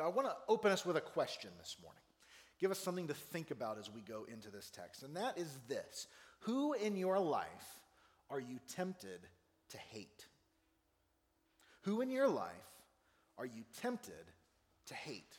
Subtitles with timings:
[0.00, 2.02] I want to open us with a question this morning.
[2.60, 5.02] Give us something to think about as we go into this text.
[5.02, 6.06] And that is this
[6.40, 7.80] Who in your life
[8.30, 9.20] are you tempted
[9.70, 10.26] to hate?
[11.82, 12.50] Who in your life
[13.38, 14.12] are you tempted
[14.86, 15.38] to hate?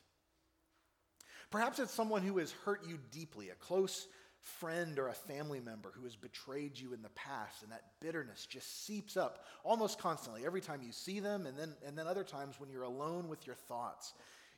[1.52, 4.07] Perhaps it's someone who has hurt you deeply, a close
[4.39, 8.48] friend or a family member who has betrayed you in the past, and that bitterness
[8.48, 12.23] just seeps up almost constantly every time you see them, and then, and then other
[12.23, 14.14] times when you're alone with your thoughts,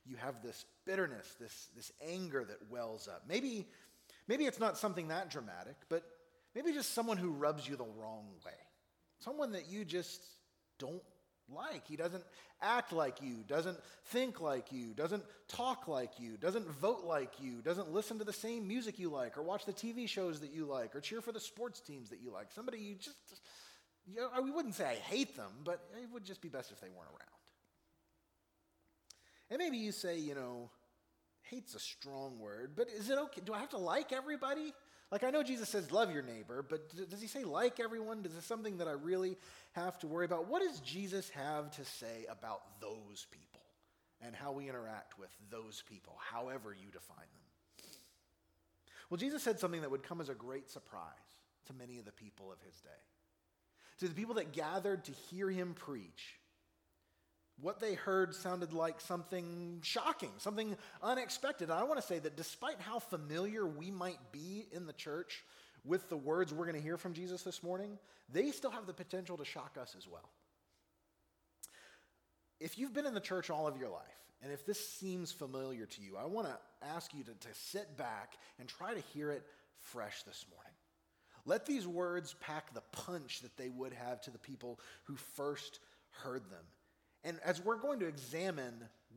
[0.05, 3.23] you have this bitterness, this, this anger that wells up.
[3.27, 3.67] Maybe,
[4.27, 6.03] maybe it's not something that dramatic, but
[6.55, 8.51] maybe just someone who rubs you the wrong way.
[9.19, 10.21] Someone that you just
[10.79, 11.01] don't
[11.49, 11.87] like.
[11.87, 12.23] He doesn't
[12.61, 17.61] act like you, doesn't think like you, doesn't talk like you, doesn't vote like you,
[17.61, 20.65] doesn't listen to the same music you like, or watch the TV shows that you
[20.65, 22.51] like, or cheer for the sports teams that you like.
[22.51, 23.17] Somebody you just,
[24.05, 26.79] you know, we wouldn't say I hate them, but it would just be best if
[26.79, 27.32] they weren't around.
[29.53, 30.71] And maybe you say, you know,
[31.43, 33.39] hate's a strong word, but is it okay?
[33.45, 34.73] Do I have to like everybody?
[35.11, 38.25] Like, I know Jesus says, love your neighbor, but does he say like everyone?
[38.25, 39.37] Is this something that I really
[39.73, 40.47] have to worry about?
[40.47, 43.61] What does Jesus have to say about those people
[44.25, 47.89] and how we interact with those people, however you define them?
[49.11, 51.03] Well, Jesus said something that would come as a great surprise
[51.67, 52.89] to many of the people of his day.
[53.99, 56.39] To the people that gathered to hear him preach,
[57.63, 61.69] what they heard sounded like something shocking, something unexpected.
[61.69, 65.43] And I want to say that despite how familiar we might be in the church
[65.85, 67.97] with the words we're going to hear from Jesus this morning,
[68.31, 70.29] they still have the potential to shock us as well.
[72.59, 74.01] If you've been in the church all of your life,
[74.41, 77.97] and if this seems familiar to you, I want to ask you to, to sit
[77.97, 79.43] back and try to hear it
[79.77, 80.73] fresh this morning.
[81.45, 85.79] Let these words pack the punch that they would have to the people who first
[86.11, 86.65] heard them.
[87.23, 88.73] And as we're going to examine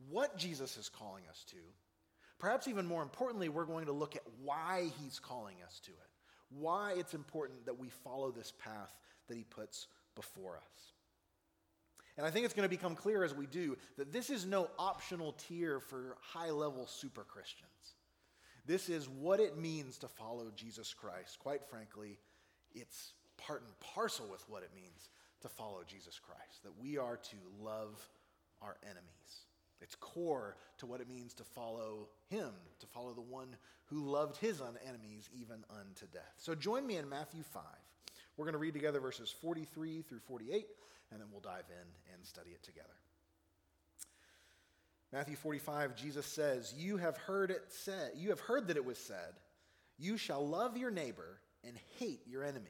[0.09, 1.57] what Jesus is calling us to,
[2.39, 6.09] perhaps even more importantly, we're going to look at why he's calling us to it,
[6.49, 8.95] why it's important that we follow this path
[9.27, 10.93] that he puts before us.
[12.17, 14.69] And I think it's going to become clear as we do that this is no
[14.79, 17.69] optional tier for high level super Christians.
[18.65, 21.39] This is what it means to follow Jesus Christ.
[21.39, 22.17] Quite frankly,
[22.73, 25.09] it's part and parcel with what it means
[25.41, 28.07] to follow Jesus Christ, that we are to love
[28.61, 29.45] our enemies.
[29.81, 32.49] It's core to what it means to follow him,
[32.79, 33.55] to follow the one
[33.85, 36.33] who loved his enemies even unto death.
[36.37, 37.63] So join me in Matthew 5.
[38.35, 40.67] We're going to read together verses 43 through 48,
[41.11, 42.87] and then we'll dive in and study it together.
[45.13, 48.97] Matthew 45, Jesus says, You have heard it said, you have heard that it was
[48.97, 49.33] said,
[49.97, 52.65] You shall love your neighbor and hate your enemy.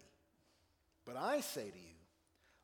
[1.06, 1.97] But I say to you,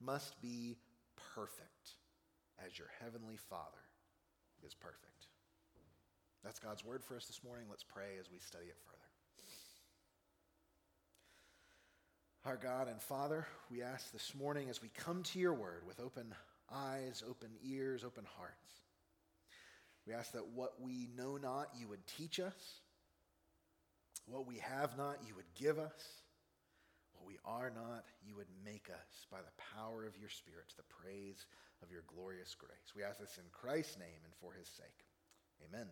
[0.00, 0.76] must be
[1.34, 1.96] perfect
[2.64, 3.84] as your heavenly Father
[4.66, 5.26] is perfect.
[6.44, 7.66] That's God's word for us this morning.
[7.68, 8.96] Let's pray as we study it further.
[12.44, 15.98] Our God and Father, we ask this morning as we come to your word with
[15.98, 16.32] open
[16.72, 18.76] eyes, open ears, open hearts,
[20.06, 22.80] we ask that what we know not, you would teach us.
[24.26, 25.92] What we have not, you would give us.
[27.26, 30.84] We are not, you would make us by the power of your Spirit to the
[31.02, 31.46] praise
[31.82, 32.94] of your glorious grace.
[32.94, 35.04] We ask this in Christ's name and for his sake.
[35.68, 35.88] Amen.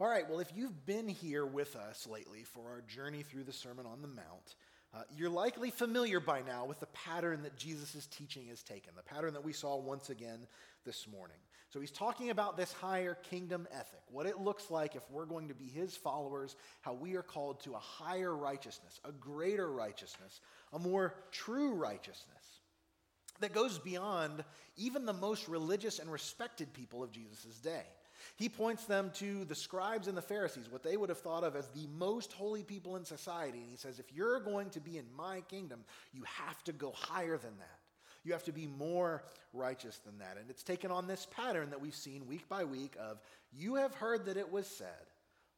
[0.00, 3.52] All right, well, if you've been here with us lately for our journey through the
[3.52, 4.56] Sermon on the Mount,
[4.94, 9.02] uh, you're likely familiar by now with the pattern that Jesus' teaching has taken, the
[9.02, 10.46] pattern that we saw once again
[10.84, 11.36] this morning.
[11.70, 15.48] So he's talking about this higher kingdom ethic, what it looks like if we're going
[15.48, 20.40] to be his followers, how we are called to a higher righteousness, a greater righteousness,
[20.72, 22.60] a more true righteousness
[23.40, 24.44] that goes beyond
[24.76, 27.84] even the most religious and respected people of Jesus' day.
[28.36, 31.56] He points them to the scribes and the Pharisees, what they would have thought of
[31.56, 33.58] as the most holy people in society.
[33.58, 36.92] And he says, if you're going to be in my kingdom, you have to go
[36.92, 37.78] higher than that.
[38.26, 40.36] You have to be more righteous than that.
[40.36, 43.20] And it's taken on this pattern that we've seen week by week of,
[43.52, 44.88] you have heard that it was said,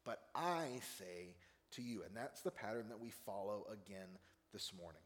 [0.04, 0.66] but I
[0.98, 1.34] say
[1.72, 2.02] to you.
[2.02, 4.08] And that's the pattern that we follow again
[4.52, 5.00] this morning.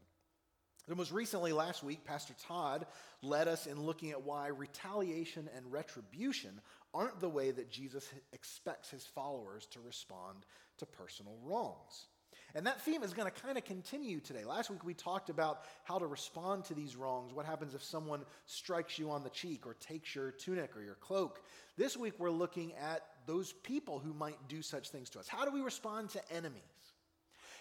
[0.89, 2.85] The most recently, last week, Pastor Todd
[3.21, 6.59] led us in looking at why retaliation and retribution
[6.93, 10.39] aren't the way that Jesus expects his followers to respond
[10.79, 12.07] to personal wrongs.
[12.55, 14.45] And that theme is going to kind of continue today.
[14.45, 17.33] Last week we talked about how to respond to these wrongs.
[17.33, 20.95] What happens if someone strikes you on the cheek or takes your tunic or your
[20.95, 21.41] cloak?
[21.77, 25.27] This week we're looking at those people who might do such things to us.
[25.27, 26.61] How do we respond to enemies?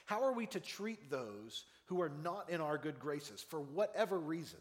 [0.04, 4.18] How are we to treat those who are not in our good graces for whatever
[4.18, 4.58] reason?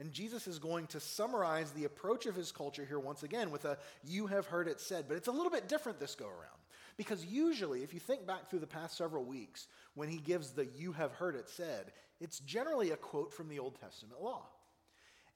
[0.00, 3.66] And Jesus is going to summarize the approach of his culture here once again with
[3.66, 6.53] a you have heard it said, but it's a little bit different this go around.
[6.96, 10.66] Because usually, if you think back through the past several weeks, when he gives the
[10.76, 14.42] you have heard it said, it's generally a quote from the Old Testament law.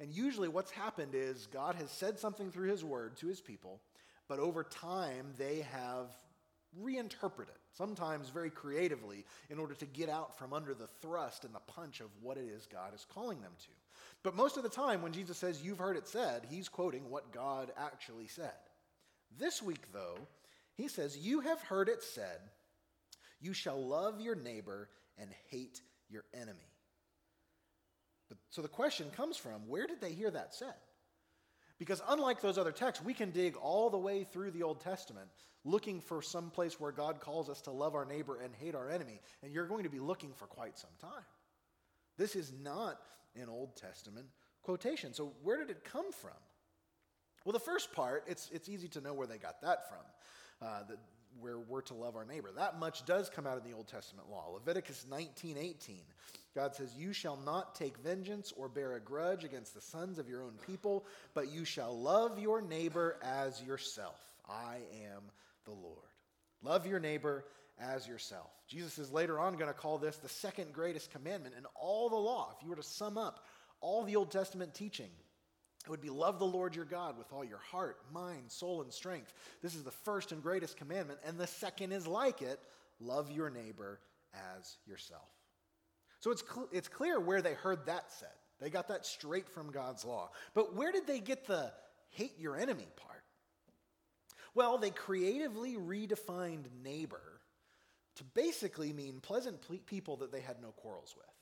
[0.00, 3.80] And usually, what's happened is God has said something through his word to his people,
[4.28, 6.06] but over time, they have
[6.76, 11.60] reinterpreted, sometimes very creatively, in order to get out from under the thrust and the
[11.60, 13.70] punch of what it is God is calling them to.
[14.22, 17.32] But most of the time, when Jesus says, You've heard it said, he's quoting what
[17.32, 18.52] God actually said.
[19.38, 20.18] This week, though,
[20.78, 22.38] he says, You have heard it said,
[23.40, 24.88] You shall love your neighbor
[25.18, 26.72] and hate your enemy.
[28.28, 30.74] But, so the question comes from where did they hear that said?
[31.78, 35.28] Because unlike those other texts, we can dig all the way through the Old Testament
[35.64, 38.88] looking for some place where God calls us to love our neighbor and hate our
[38.88, 41.24] enemy, and you're going to be looking for quite some time.
[42.16, 43.00] This is not
[43.34, 44.26] an Old Testament
[44.62, 45.12] quotation.
[45.12, 46.30] So where did it come from?
[47.44, 50.04] Well, the first part, it's, it's easy to know where they got that from
[50.60, 50.98] uh, that
[51.40, 52.50] where we're to love our neighbor.
[52.56, 54.50] That much does come out of the Old Testament law.
[54.54, 56.04] Leviticus 19:18.
[56.54, 60.28] God says, "You shall not take vengeance or bear a grudge against the sons of
[60.28, 64.20] your own people, but you shall love your neighbor as yourself.
[64.48, 64.78] I
[65.14, 65.30] am
[65.64, 66.08] the Lord."
[66.62, 67.44] Love your neighbor
[67.78, 68.50] as yourself.
[68.66, 72.16] Jesus is later on going to call this the second greatest commandment in all the
[72.16, 72.52] law.
[72.56, 73.44] If you were to sum up
[73.80, 75.10] all the Old Testament teaching,
[75.88, 78.92] it would be love the Lord your God with all your heart, mind, soul, and
[78.92, 79.32] strength.
[79.62, 81.18] This is the first and greatest commandment.
[81.24, 82.60] And the second is like it
[83.00, 83.98] love your neighbor
[84.58, 85.30] as yourself.
[86.20, 88.28] So it's, cl- it's clear where they heard that said.
[88.60, 90.30] They got that straight from God's law.
[90.52, 91.72] But where did they get the
[92.10, 93.22] hate your enemy part?
[94.54, 97.40] Well, they creatively redefined neighbor
[98.16, 101.37] to basically mean pleasant people that they had no quarrels with.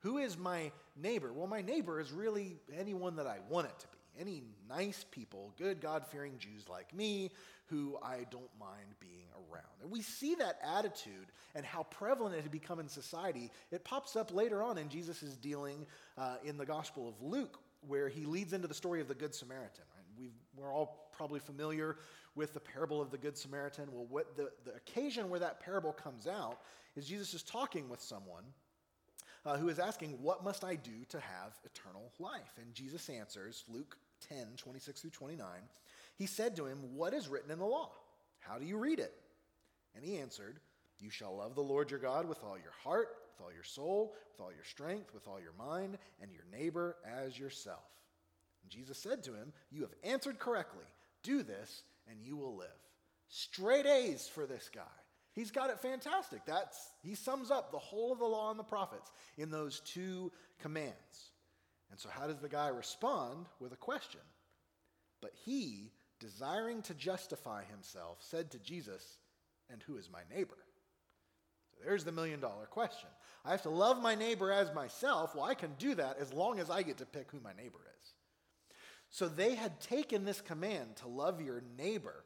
[0.00, 1.32] Who is my neighbor?
[1.32, 3.92] Well, my neighbor is really anyone that I want it to be.
[4.18, 7.30] Any nice people, good God fearing Jews like me,
[7.66, 9.64] who I don't mind being around.
[9.82, 13.50] And we see that attitude and how prevalent it had become in society.
[13.70, 15.84] It pops up later on in Jesus' dealing
[16.16, 19.34] uh, in the Gospel of Luke, where he leads into the story of the Good
[19.34, 19.84] Samaritan.
[19.94, 20.30] Right?
[20.56, 21.96] we are all probably familiar
[22.34, 23.88] with the parable of the Good Samaritan.
[23.92, 26.60] Well, what the, the occasion where that parable comes out
[26.94, 28.44] is Jesus is talking with someone
[29.46, 32.58] uh, who is asking, What must I do to have eternal life?
[32.60, 33.96] And Jesus answers, Luke
[34.28, 35.46] 10, 26 through 29.
[36.16, 37.90] He said to him, What is written in the law?
[38.40, 39.14] How do you read it?
[39.94, 40.58] And he answered,
[40.98, 44.14] You shall love the Lord your God with all your heart, with all your soul,
[44.32, 47.84] with all your strength, with all your mind, and your neighbor as yourself.
[48.62, 50.84] And Jesus said to him, You have answered correctly.
[51.22, 52.68] Do this, and you will live.
[53.28, 54.82] Straight A's for this guy.
[55.36, 56.46] He's got it fantastic.
[56.46, 60.32] That's, he sums up the whole of the law and the prophets in those two
[60.60, 61.30] commands.
[61.90, 63.46] And so, how does the guy respond?
[63.60, 64.22] With a question.
[65.20, 69.18] But he, desiring to justify himself, said to Jesus,
[69.70, 70.56] And who is my neighbor?
[71.70, 73.10] So there's the million dollar question.
[73.44, 75.34] I have to love my neighbor as myself.
[75.34, 77.80] Well, I can do that as long as I get to pick who my neighbor
[78.00, 78.14] is.
[79.10, 82.24] So they had taken this command to love your neighbor,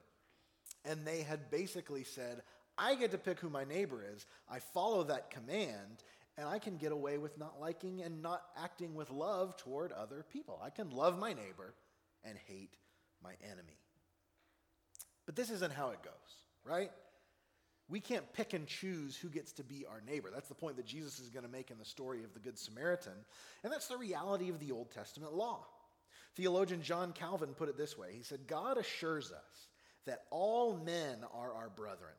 [0.85, 2.43] and they had basically said,
[2.81, 4.25] I get to pick who my neighbor is.
[4.51, 6.03] I follow that command,
[6.39, 10.25] and I can get away with not liking and not acting with love toward other
[10.33, 10.59] people.
[10.65, 11.75] I can love my neighbor
[12.25, 12.79] and hate
[13.23, 13.79] my enemy.
[15.27, 16.13] But this isn't how it goes,
[16.65, 16.91] right?
[17.91, 20.31] We can't pick and choose who gets to be our neighbor.
[20.33, 22.59] That's the point that Jesus is going to make in the story of the Good
[22.59, 23.13] Samaritan.
[23.63, 25.67] And that's the reality of the Old Testament law.
[26.35, 29.69] Theologian John Calvin put it this way He said, God assures us
[30.07, 32.15] that all men are our brethren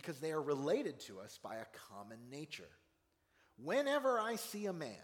[0.00, 2.70] because they are related to us by a common nature.
[3.62, 4.96] Whenever I see a man,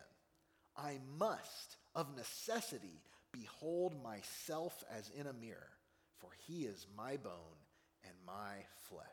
[0.74, 5.68] I must, of necessity, behold myself as in a mirror,
[6.18, 7.60] for he is my bone
[8.04, 8.54] and my
[8.88, 9.04] flesh.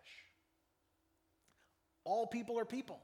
[2.06, 3.02] All people are people.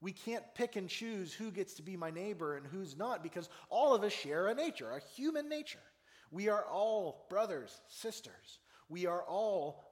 [0.00, 3.48] We can't pick and choose who gets to be my neighbor and who's not because
[3.70, 5.78] all of us share a nature, a human nature.
[6.30, 8.60] We are all brothers, sisters.
[8.88, 9.89] We are all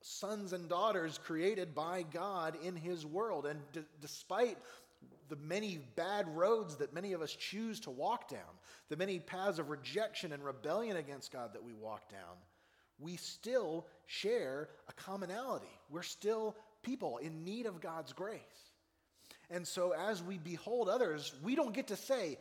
[0.00, 3.46] sons and daughters created by God in his world.
[3.46, 4.58] And d- despite
[5.28, 8.40] the many bad roads that many of us choose to walk down,
[8.88, 12.36] the many paths of rejection and rebellion against God that we walk down,
[12.98, 15.66] we still share a commonality.
[15.90, 18.40] We're still people in need of God's grace.
[19.50, 22.38] And so as we behold others, we don't get to say,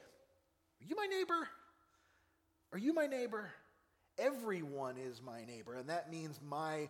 [0.82, 1.48] Are you my neighbor?
[2.74, 3.50] Are you my neighbor?
[4.18, 5.76] Everyone is my neighbor.
[5.76, 6.90] And that means my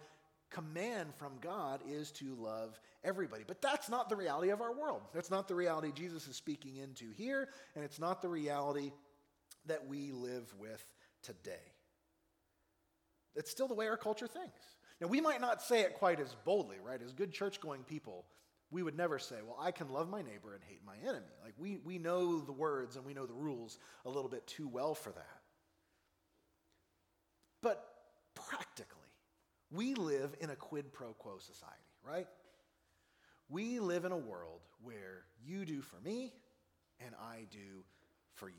[0.50, 3.44] command from God is to love everybody.
[3.48, 5.02] But that's not the reality of our world.
[5.14, 8.92] That's not the reality Jesus is speaking into here, and it's not the reality
[9.66, 10.86] that we live with
[11.24, 11.74] today.
[13.36, 14.62] It's still the way our culture thinks.
[15.00, 17.02] Now, we might not say it quite as boldly, right?
[17.02, 18.26] As good church going people,
[18.72, 21.26] we would never say, well, I can love my neighbor and hate my enemy.
[21.44, 24.68] Like, we, we know the words and we know the rules a little bit too
[24.68, 25.42] well for that.
[27.62, 27.86] But
[29.72, 32.28] we live in a quid pro quo society, right?
[33.50, 36.34] We live in a world where you do for me
[37.06, 37.84] and I do
[38.34, 38.56] for you.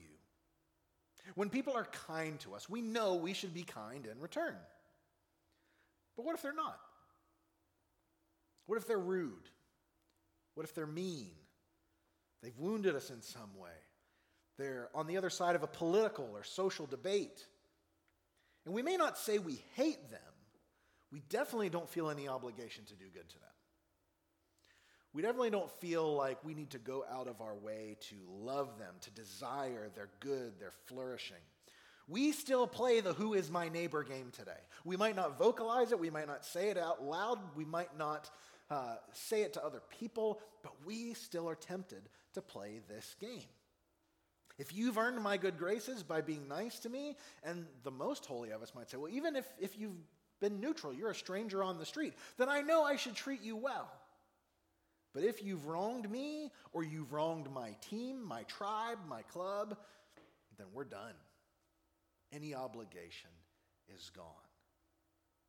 [1.35, 4.57] When people are kind to us, we know we should be kind in return.
[6.17, 6.79] But what if they're not?
[8.67, 9.49] What if they're rude?
[10.55, 11.31] What if they're mean?
[12.43, 13.71] They've wounded us in some way.
[14.59, 17.47] They're on the other side of a political or social debate.
[18.65, 20.21] And we may not say we hate them,
[21.13, 23.49] we definitely don't feel any obligation to do good to them.
[25.15, 28.79] We definitely don't feel like we need to go out of our way to love
[28.79, 31.37] them, to desire their good, their flourishing.
[32.07, 34.61] We still play the who is my neighbor game today.
[34.85, 38.31] We might not vocalize it, we might not say it out loud, we might not
[38.71, 43.49] uh, say it to other people, but we still are tempted to play this game.
[44.59, 48.51] If you've earned my good graces by being nice to me, and the most holy
[48.51, 49.97] of us might say, well, even if, if you've
[50.41, 53.57] been neutral, you're a stranger on the street, then I know I should treat you
[53.57, 53.91] well.
[55.15, 59.77] But if you've wronged me, or you've wronged my team, my tribe, my club,
[60.59, 61.15] then we're done.
[62.33, 63.31] Any obligation
[63.97, 64.25] is gone.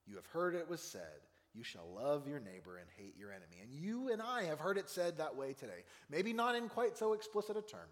[0.08, 1.22] You have heard it was said,
[1.53, 3.58] You shall love your neighbor and hate your enemy.
[3.62, 5.84] And you and I have heard it said that way today.
[6.10, 7.89] Maybe not in quite so explicit a term,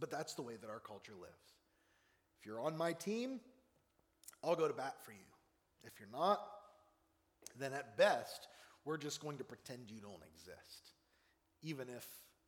[0.00, 1.54] but that's the way that our culture lives.
[2.40, 3.40] If you're on my team,
[4.42, 5.27] I'll go to bat for you.
[5.84, 6.40] If you're not,
[7.58, 8.48] then at best,
[8.84, 10.92] we're just going to pretend you don't exist.
[11.62, 12.06] Even if,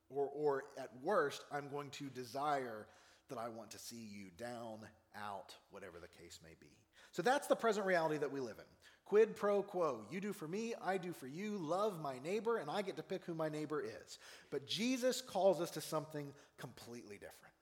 [0.09, 2.87] or, or at worst, I'm going to desire
[3.29, 4.81] that I want to see you down,
[5.17, 6.73] out, whatever the case may be.
[7.13, 8.65] So that's the present reality that we live in.
[9.05, 10.03] Quid pro quo.
[10.11, 11.59] You do for me, I do for you.
[11.59, 14.19] Love my neighbor, and I get to pick who my neighbor is.
[14.51, 17.55] But Jesus calls us to something completely different.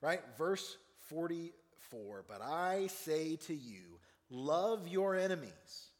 [0.00, 0.20] Right?
[0.36, 0.76] Verse
[1.08, 5.90] 44 But I say to you, Love your enemies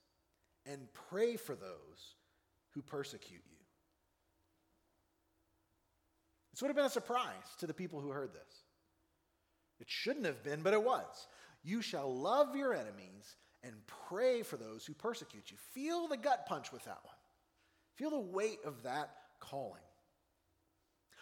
[0.67, 2.15] and pray for those
[2.71, 3.57] who persecute you.
[6.53, 8.63] This would have been a surprise to the people who heard this.
[9.81, 11.29] It shouldn't have been, but it was.
[11.63, 13.75] You shall love your enemies and
[14.09, 15.57] pray for those who persecute you.
[15.73, 17.15] Feel the gut punch with that one.
[17.95, 19.83] Feel the weight of that calling.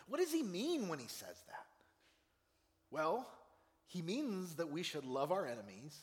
[0.08, 1.66] What does he mean when he says that?
[2.90, 3.28] Well,
[3.86, 5.98] he means that we should love our enemies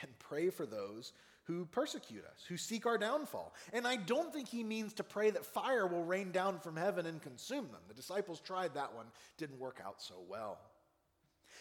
[0.00, 1.12] and pray for those
[1.44, 3.52] who persecute us, who seek our downfall.
[3.72, 7.04] And I don't think he means to pray that fire will rain down from heaven
[7.06, 7.80] and consume them.
[7.88, 9.06] The disciples tried that one,
[9.38, 10.58] didn't work out so well.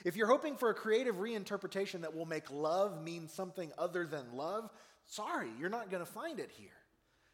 [0.06, 4.34] If you're hoping for a creative reinterpretation that will make love mean something other than
[4.34, 4.70] love,
[5.08, 6.70] sorry, you're not going to find it here.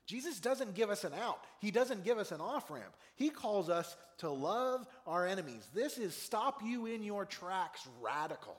[0.06, 1.44] Jesus doesn't give us an out.
[1.60, 2.96] He doesn't give us an off ramp.
[3.16, 5.68] He calls us to love our enemies.
[5.74, 8.56] This is stop you in your tracks radical.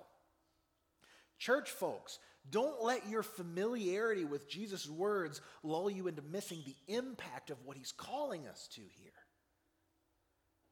[1.39, 2.19] Church folks,
[2.51, 7.77] don't let your familiarity with Jesus' words lull you into missing the impact of what
[7.77, 9.11] he's calling us to here.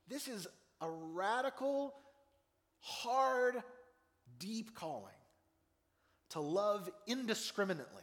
[0.09, 0.47] This is
[0.80, 1.95] a radical,
[2.80, 3.62] hard,
[4.38, 5.12] deep calling
[6.30, 8.02] to love indiscriminately,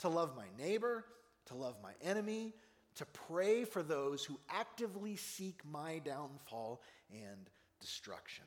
[0.00, 1.04] to love my neighbor,
[1.46, 2.54] to love my enemy,
[2.96, 6.80] to pray for those who actively seek my downfall
[7.10, 8.44] and destruction.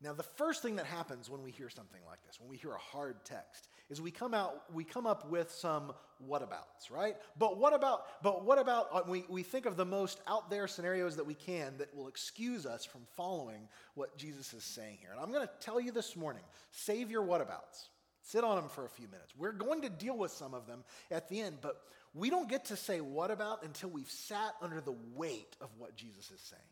[0.00, 2.70] Now, the first thing that happens when we hear something like this, when we hear
[2.72, 5.92] a hard text, is we come out, we come up with some
[6.24, 7.16] whatabouts, right?
[7.36, 10.68] But what about, but what about, uh, we, we think of the most out there
[10.68, 15.10] scenarios that we can that will excuse us from following what Jesus is saying here.
[15.10, 17.88] And I'm going to tell you this morning, save your whatabouts.
[18.22, 19.32] Sit on them for a few minutes.
[19.36, 21.80] We're going to deal with some of them at the end, but
[22.14, 25.96] we don't get to say what about until we've sat under the weight of what
[25.96, 26.62] Jesus is saying.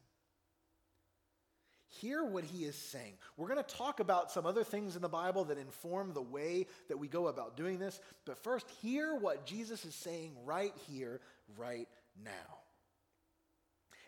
[2.00, 3.15] Hear what he is saying.
[3.37, 6.67] We're going to talk about some other things in the Bible that inform the way
[6.88, 11.21] that we go about doing this, but first, hear what Jesus is saying right here,
[11.57, 11.88] right
[12.23, 12.59] now.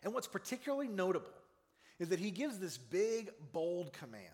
[0.03, 1.27] And what's particularly notable
[1.99, 4.25] is that he gives this big, bold command.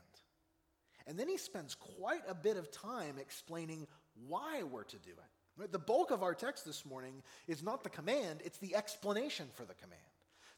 [1.06, 3.86] And then he spends quite a bit of time explaining
[4.26, 5.72] why we're to do it.
[5.72, 9.64] The bulk of our text this morning is not the command, it's the explanation for
[9.64, 10.00] the command,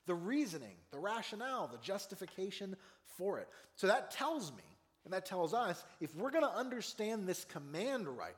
[0.06, 2.76] the reasoning, the rationale, the justification
[3.16, 3.48] for it.
[3.74, 4.62] So that tells me,
[5.04, 8.34] and that tells us, if we're going to understand this command rightly,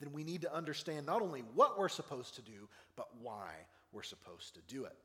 [0.00, 3.50] then we need to understand not only what we're supposed to do, but why
[3.92, 4.96] we're supposed to do it.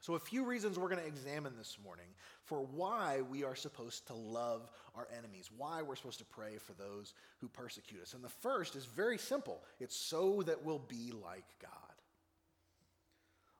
[0.00, 2.08] So, a few reasons we're going to examine this morning
[2.42, 6.72] for why we are supposed to love our enemies, why we're supposed to pray for
[6.72, 8.12] those who persecute us.
[8.12, 11.81] And the first is very simple it's so that we'll be like God.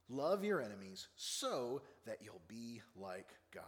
[0.09, 3.65] Love your enemies so that you'll be like God.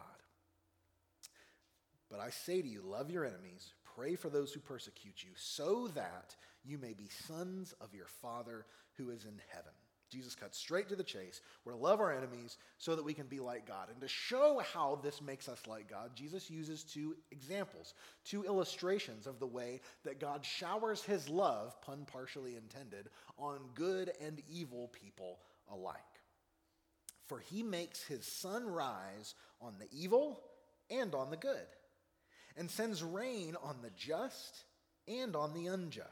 [2.10, 5.88] But I say to you, love your enemies, pray for those who persecute you, so
[5.94, 9.72] that you may be sons of your Father who is in heaven.
[10.10, 11.40] Jesus cuts straight to the chase.
[11.64, 13.88] We're to love our enemies so that we can be like God.
[13.90, 19.26] And to show how this makes us like God, Jesus uses two examples, two illustrations
[19.26, 24.88] of the way that God showers his love, pun partially intended, on good and evil
[24.88, 25.40] people
[25.72, 25.98] alike.
[27.26, 30.40] For he makes his sun rise on the evil
[30.90, 31.66] and on the good,
[32.56, 34.64] and sends rain on the just
[35.08, 36.10] and on the unjust.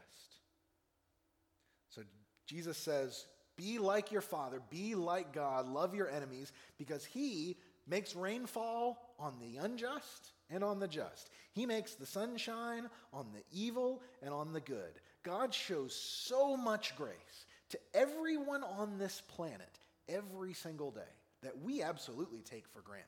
[1.91, 2.03] So
[2.47, 3.27] Jesus says,
[3.57, 9.35] be like your Father, be like God, love your enemies, because He makes rainfall on
[9.41, 11.29] the unjust and on the just.
[11.53, 15.01] He makes the sunshine on the evil and on the good.
[15.23, 19.79] God shows so much grace to everyone on this planet
[20.13, 21.01] every single day
[21.43, 23.07] that we absolutely take for granted.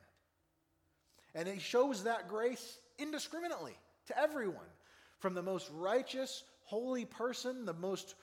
[1.33, 3.73] And He shows that grace indiscriminately
[4.07, 4.65] to everyone,
[5.19, 8.15] from the most righteous, holy person, the most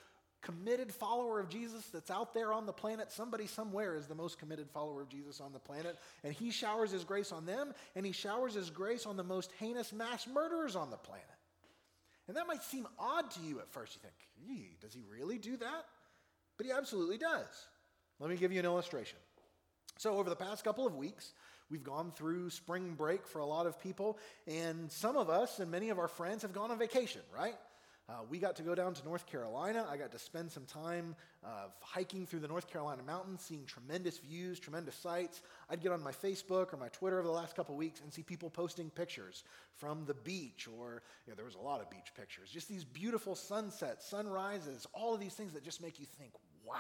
[0.42, 3.10] committed follower of Jesus that's out there on the planet.
[3.10, 5.96] Somebody somewhere is the most committed follower of Jesus on the planet.
[6.24, 9.50] And he showers his grace on them, and he showers his grace on the most
[9.58, 11.24] heinous mass murderers on the planet.
[12.28, 13.96] And that might seem odd to you at first.
[13.96, 15.84] You think, does he really do that?
[16.56, 17.66] But he absolutely does.
[18.23, 19.19] Let me give you an illustration.
[19.99, 21.32] So, over the past couple of weeks,
[21.69, 25.73] we've gone through spring break for a lot of people, and some of us and
[25.73, 27.56] many of our friends have gone on vacation, right?
[28.08, 29.85] Uh, we got to go down to North Carolina.
[29.91, 34.19] I got to spend some time uh, hiking through the North Carolina mountains, seeing tremendous
[34.19, 35.43] views, tremendous sights.
[35.69, 38.23] I'd get on my Facebook or my Twitter over the last couple weeks and see
[38.23, 39.43] people posting pictures
[39.78, 42.50] from the beach, or you know, there was a lot of beach pictures.
[42.50, 46.30] Just these beautiful sunsets, sunrises, all of these things that just make you think,
[46.65, 46.76] wow.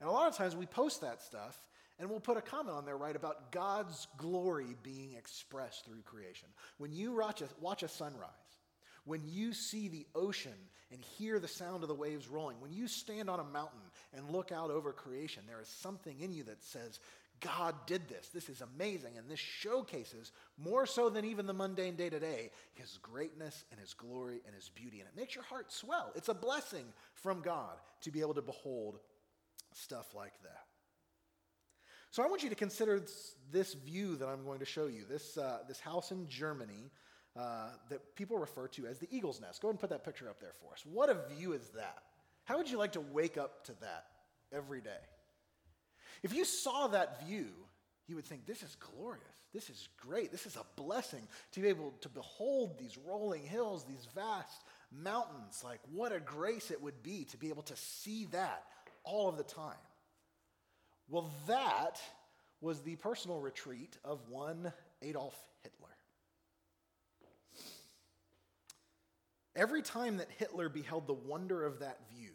[0.00, 1.62] And a lot of times we post that stuff
[1.98, 6.48] and we'll put a comment on there, right, about God's glory being expressed through creation.
[6.78, 8.30] When you watch a, watch a sunrise,
[9.04, 10.52] when you see the ocean
[10.90, 13.80] and hear the sound of the waves rolling, when you stand on a mountain
[14.12, 16.98] and look out over creation, there is something in you that says,
[17.40, 18.28] God did this.
[18.28, 19.18] This is amazing.
[19.18, 23.78] And this showcases, more so than even the mundane day to day, his greatness and
[23.78, 25.00] his glory and his beauty.
[25.00, 26.10] And it makes your heart swell.
[26.14, 28.98] It's a blessing from God to be able to behold
[29.74, 30.64] stuff like that.
[32.10, 33.02] So I want you to consider
[33.50, 36.92] this, view that I'm going to show you, this, uh, this house in Germany
[37.36, 39.60] uh, that people refer to as the eagle's nest.
[39.60, 40.84] Go ahead and put that picture up there for us.
[40.86, 42.04] What a view is that?
[42.44, 44.06] How would you like to wake up to that
[44.52, 44.90] every day?
[46.22, 47.48] If you saw that view,
[48.06, 49.24] you would think, this is glorious.
[49.52, 50.30] This is great.
[50.30, 55.62] This is a blessing to be able to behold these rolling hills, these vast mountains.
[55.64, 58.64] Like, what a grace it would be to be able to see that
[59.04, 59.76] all of the time.
[61.08, 62.00] Well, that
[62.60, 65.90] was the personal retreat of one Adolf Hitler.
[69.54, 72.32] Every time that Hitler beheld the wonder of that view,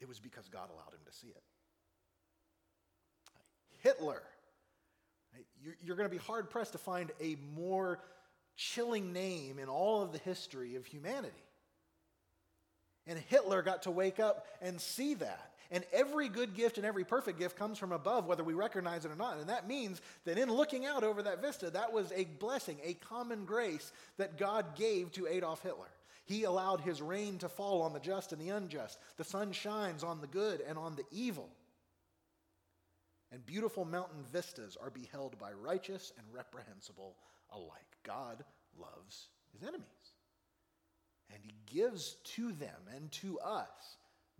[0.00, 1.42] it was because God allowed him to see it.
[3.82, 4.22] Hitler,
[5.82, 8.00] you're going to be hard pressed to find a more
[8.56, 11.34] chilling name in all of the history of humanity.
[13.06, 15.52] And Hitler got to wake up and see that.
[15.70, 19.10] And every good gift and every perfect gift comes from above, whether we recognize it
[19.10, 19.38] or not.
[19.38, 22.94] And that means that in looking out over that vista, that was a blessing, a
[22.94, 25.88] common grace that God gave to Adolf Hitler.
[26.24, 28.98] He allowed his rain to fall on the just and the unjust.
[29.16, 31.48] The sun shines on the good and on the evil.
[33.32, 37.16] And beautiful mountain vistas are beheld by righteous and reprehensible
[37.52, 37.96] alike.
[38.02, 38.44] God
[38.78, 39.86] loves his enemies.
[41.32, 43.96] And he gives to them and to us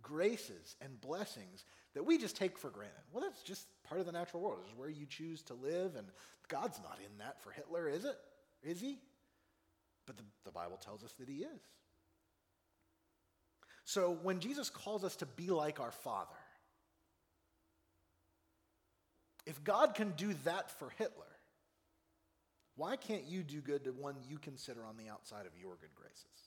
[0.07, 3.03] graces and blessings that we just take for granted.
[3.11, 4.59] Well, that's just part of the natural world.
[4.63, 6.07] This is where you choose to live, and
[6.47, 8.17] God's not in that for Hitler, is it?
[8.63, 8.97] Is he?
[10.05, 11.61] But the, the Bible tells us that he is.
[13.83, 16.35] So when Jesus calls us to be like our Father,
[19.47, 21.23] If God can do that for Hitler,
[22.75, 25.95] why can't you do good to one you consider on the outside of your good
[25.95, 26.46] graces?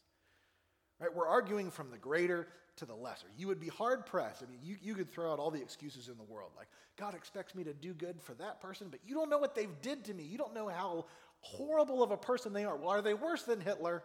[1.00, 1.14] Right?
[1.14, 3.26] We're arguing from the greater to the lesser.
[3.36, 4.42] You would be hard pressed.
[4.42, 7.14] I mean, you, you could throw out all the excuses in the world, like, God
[7.14, 10.04] expects me to do good for that person, but you don't know what they've did
[10.04, 10.22] to me.
[10.24, 11.06] You don't know how
[11.40, 12.76] horrible of a person they are.
[12.76, 14.02] Well, are they worse than Hitler?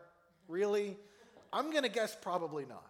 [0.47, 0.97] Really?
[1.51, 2.89] I'm going to guess probably not.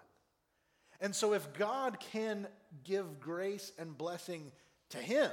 [1.02, 2.48] And so, if God can
[2.84, 4.52] give grace and blessing
[4.90, 5.32] to him,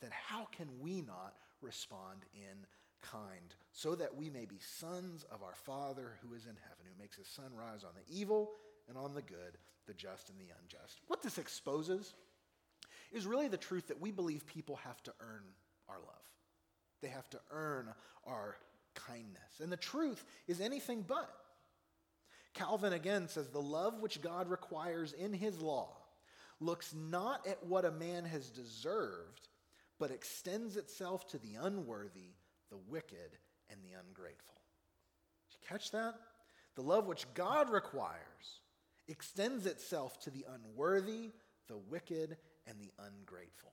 [0.00, 2.66] then how can we not respond in
[3.02, 7.00] kind, so that we may be sons of our Father who is in heaven, who
[7.00, 8.52] makes his sun rise on the evil
[8.88, 11.00] and on the good, the just and the unjust?
[11.06, 12.14] What this exposes
[13.12, 15.44] is really the truth that we believe people have to earn
[15.88, 16.30] our love.
[17.02, 17.92] They have to earn
[18.26, 18.56] our
[18.94, 19.60] kindness.
[19.60, 21.30] And the truth is anything but.
[22.54, 25.96] Calvin again says the love which God requires in his law
[26.60, 29.48] looks not at what a man has deserved,
[29.98, 32.34] but extends itself to the unworthy,
[32.70, 33.38] the wicked,
[33.70, 34.56] and the ungrateful.
[35.48, 36.14] Did you catch that?
[36.76, 38.60] The love which God requires
[39.08, 41.30] extends itself to the unworthy,
[41.68, 43.72] the wicked, and the ungrateful.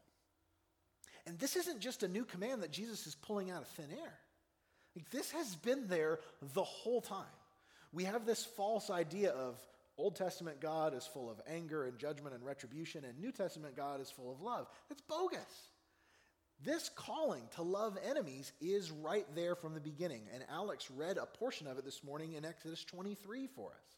[1.25, 4.13] And this isn't just a new command that Jesus is pulling out of thin air.
[4.95, 6.19] Like, this has been there
[6.53, 7.25] the whole time.
[7.93, 9.59] We have this false idea of
[9.97, 13.99] Old Testament God is full of anger and judgment and retribution, and New Testament God
[13.99, 14.67] is full of love.
[14.89, 15.39] That's bogus.
[16.63, 21.25] This calling to love enemies is right there from the beginning, and Alex read a
[21.25, 23.97] portion of it this morning in Exodus 23 for us.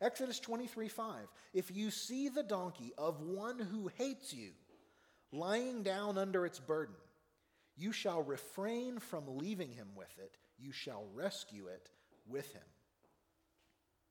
[0.00, 1.14] Exodus 23 5.
[1.54, 4.50] If you see the donkey of one who hates you
[5.32, 6.94] lying down under its burden,
[7.76, 11.90] you shall refrain from leaving him with it, you shall rescue it
[12.28, 12.62] with him.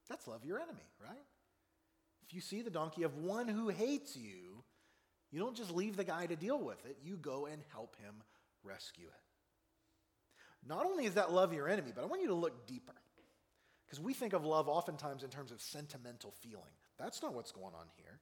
[0.10, 1.26] That's love your enemy, right?
[2.24, 4.64] If you see the donkey of one who hates you,
[5.32, 8.16] you don't just leave the guy to deal with it, you go and help him
[8.64, 10.68] rescue it.
[10.68, 12.94] Not only is that love your enemy, but I want you to look deeper.
[13.86, 16.74] Because we think of love oftentimes in terms of sentimental feeling.
[16.98, 18.20] That's not what's going on here.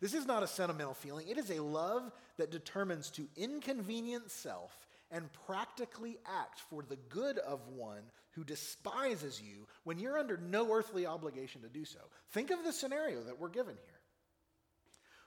[0.00, 4.72] This is not a sentimental feeling, it is a love that determines to inconvenience self
[5.12, 10.72] and practically act for the good of one who despises you when you're under no
[10.72, 12.00] earthly obligation to do so.
[12.30, 13.91] Think of the scenario that we're given here.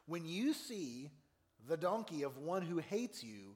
[0.08, 1.10] When you see
[1.68, 3.56] the donkey of one who hates you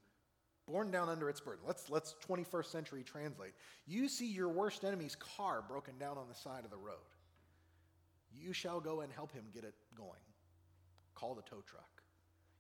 [0.68, 3.54] borne down under its burden, let's, let's 21st century translate.
[3.86, 6.96] You see your worst enemy's car broken down on the side of the road.
[8.32, 10.22] You shall go and help him get it going.
[11.16, 12.04] Call the tow truck.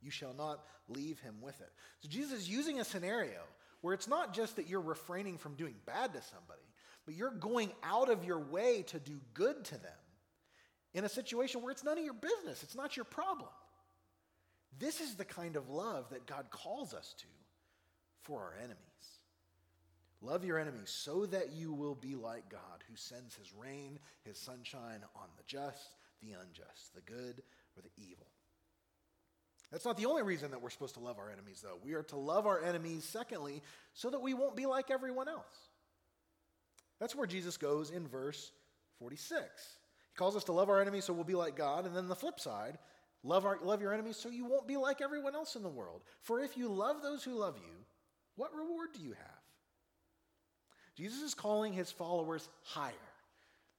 [0.01, 1.71] You shall not leave him with it.
[2.01, 3.41] So Jesus is using a scenario
[3.81, 6.61] where it's not just that you're refraining from doing bad to somebody,
[7.05, 9.91] but you're going out of your way to do good to them
[10.93, 13.49] in a situation where it's none of your business, it's not your problem.
[14.79, 17.27] This is the kind of love that God calls us to
[18.23, 18.77] for our enemies.
[20.21, 24.37] Love your enemies so that you will be like God, who sends his rain, his
[24.37, 27.41] sunshine on the just, the unjust, the good,
[27.77, 28.27] or the evil.
[29.71, 31.77] That's not the only reason that we're supposed to love our enemies, though.
[31.83, 33.61] We are to love our enemies, secondly,
[33.93, 35.69] so that we won't be like everyone else.
[36.99, 38.51] That's where Jesus goes in verse
[38.97, 39.43] 46.
[40.11, 41.85] He calls us to love our enemies so we'll be like God.
[41.85, 42.77] And then the flip side,
[43.23, 46.01] love, our, love your enemies so you won't be like everyone else in the world.
[46.21, 47.73] For if you love those who love you,
[48.35, 49.39] what reward do you have?
[50.95, 52.93] Jesus is calling his followers higher.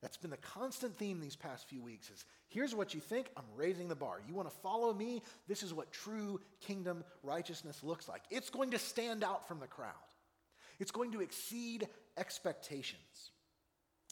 [0.03, 3.45] That's been the constant theme these past few weeks is here's what you think, I'm
[3.55, 4.21] raising the bar.
[4.27, 5.23] You want to follow me?
[5.47, 8.23] This is what true kingdom righteousness looks like.
[8.31, 9.93] It's going to stand out from the crowd.
[10.79, 13.31] It's going to exceed expectations.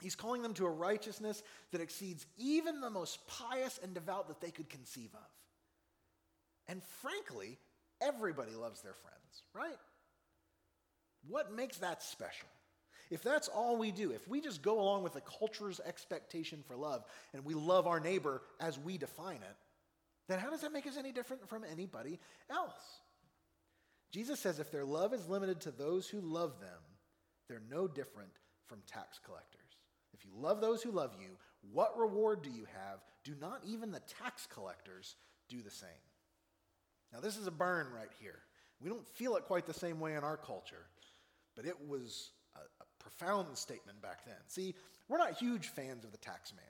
[0.02, 4.40] He's calling them to a righteousness that exceeds even the most pious and devout that
[4.40, 5.30] they could conceive of.
[6.68, 7.58] And frankly,
[8.00, 9.78] everybody loves their friends, right?
[11.26, 12.48] What makes that special?
[13.10, 16.76] If that's all we do, if we just go along with the culture's expectation for
[16.76, 19.56] love and we love our neighbor as we define it,
[20.28, 23.00] then how does that make us any different from anybody else?
[24.12, 26.80] Jesus says if their love is limited to those who love them,
[27.48, 28.30] they're no different
[28.66, 29.57] from tax collectors.
[30.18, 31.36] If you love those who love you,
[31.72, 33.00] what reward do you have?
[33.24, 35.16] Do not even the tax collectors
[35.48, 35.88] do the same?
[37.12, 38.40] Now, this is a burn right here.
[38.80, 40.86] We don't feel it quite the same way in our culture,
[41.56, 44.36] but it was a profound statement back then.
[44.46, 44.74] See,
[45.08, 46.64] we're not huge fans of the tax man.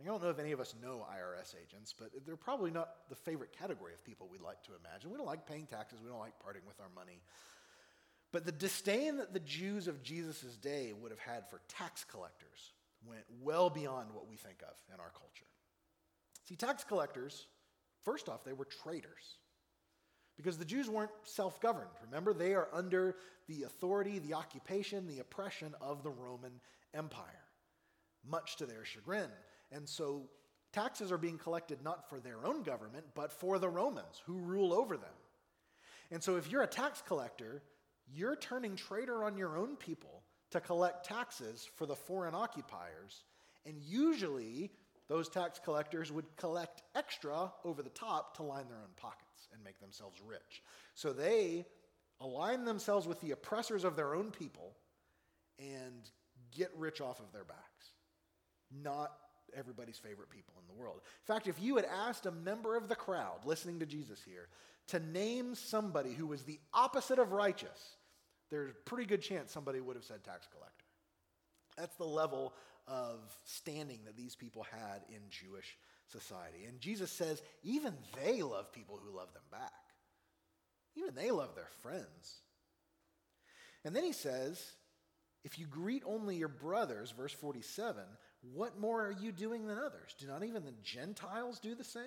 [0.00, 3.14] I don't know if any of us know IRS agents, but they're probably not the
[3.14, 5.10] favorite category of people we'd like to imagine.
[5.10, 7.20] We don't like paying taxes, we don't like parting with our money.
[8.32, 12.72] But the disdain that the Jews of Jesus' day would have had for tax collectors
[13.06, 15.46] went well beyond what we think of in our culture.
[16.48, 17.46] See, tax collectors,
[18.04, 19.36] first off, they were traitors
[20.36, 21.90] Because the Jews weren't self governed.
[22.04, 23.16] Remember, they are under
[23.48, 26.52] the authority, the occupation, the oppression of the Roman
[26.94, 27.44] Empire,
[28.28, 29.30] much to their chagrin.
[29.72, 30.28] And so
[30.72, 34.72] taxes are being collected not for their own government, but for the Romans who rule
[34.72, 35.10] over them.
[36.10, 37.62] And so if you're a tax collector,
[38.12, 40.19] you're turning traitor on your own people
[40.50, 43.24] to collect taxes for the foreign occupiers.
[43.66, 44.70] And usually,
[45.08, 49.62] those tax collectors would collect extra over the top to line their own pockets and
[49.64, 50.62] make themselves rich.
[50.94, 51.66] So they
[52.20, 54.76] align themselves with the oppressors of their own people
[55.58, 56.10] and
[56.56, 57.92] get rich off of their backs.
[58.82, 59.12] Not
[59.56, 61.00] everybody's favorite people in the world.
[61.02, 64.48] In fact, if you had asked a member of the crowd listening to Jesus here
[64.88, 67.96] to name somebody who was the opposite of righteous,
[68.50, 70.84] there's a pretty good chance somebody would have said tax collector.
[71.76, 72.52] That's the level
[72.86, 75.76] of standing that these people had in Jewish
[76.08, 76.64] society.
[76.68, 79.72] And Jesus says even they love people who love them back.
[80.96, 82.40] Even they love their friends.
[83.84, 84.60] And then he says,
[85.44, 88.02] if you greet only your brothers, verse 47,
[88.52, 90.14] what more are you doing than others?
[90.18, 92.02] Do not even the Gentiles do the same?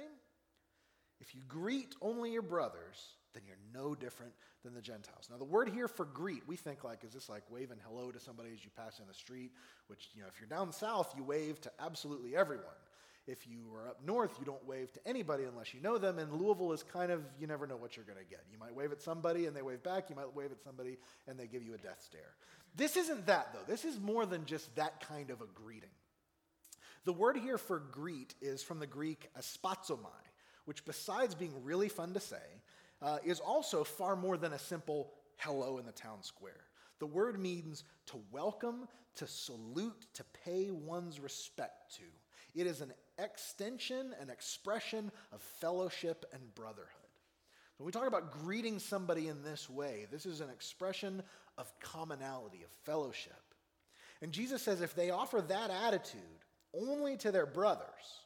[1.20, 5.28] If you greet only your brothers, then you're no different than the Gentiles.
[5.30, 8.20] Now, the word here for greet, we think like, is this like waving hello to
[8.20, 9.52] somebody as you pass in the street?
[9.88, 12.66] Which, you know, if you're down south, you wave to absolutely everyone.
[13.26, 16.20] If you are up north, you don't wave to anybody unless you know them.
[16.20, 18.44] And Louisville is kind of, you never know what you're going to get.
[18.52, 20.10] You might wave at somebody and they wave back.
[20.10, 22.36] You might wave at somebody and they give you a death stare.
[22.76, 23.72] This isn't that, though.
[23.72, 25.90] This is more than just that kind of a greeting.
[27.06, 30.08] The word here for greet is from the Greek aspazomai,
[30.66, 32.38] which, besides being really fun to say,
[33.04, 36.62] uh, is also far more than a simple hello in the town square.
[37.00, 42.04] The word means to welcome, to salute, to pay one's respect to.
[42.60, 46.88] It is an extension, an expression of fellowship and brotherhood.
[47.78, 51.24] When we talk about greeting somebody in this way, this is an expression
[51.58, 53.34] of commonality, of fellowship.
[54.22, 56.22] And Jesus says if they offer that attitude
[56.74, 58.24] only to their brothers,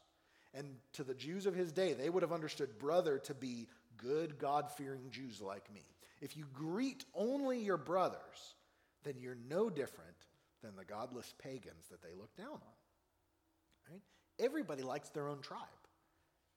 [0.57, 4.37] and to the Jews of his day, they would have understood brother to be good,
[4.37, 5.83] God fearing Jews like me.
[6.21, 8.55] If you greet only your brothers,
[9.03, 10.15] then you're no different
[10.63, 13.91] than the godless pagans that they look down on.
[13.91, 14.01] Right?
[14.39, 15.61] Everybody likes their own tribe.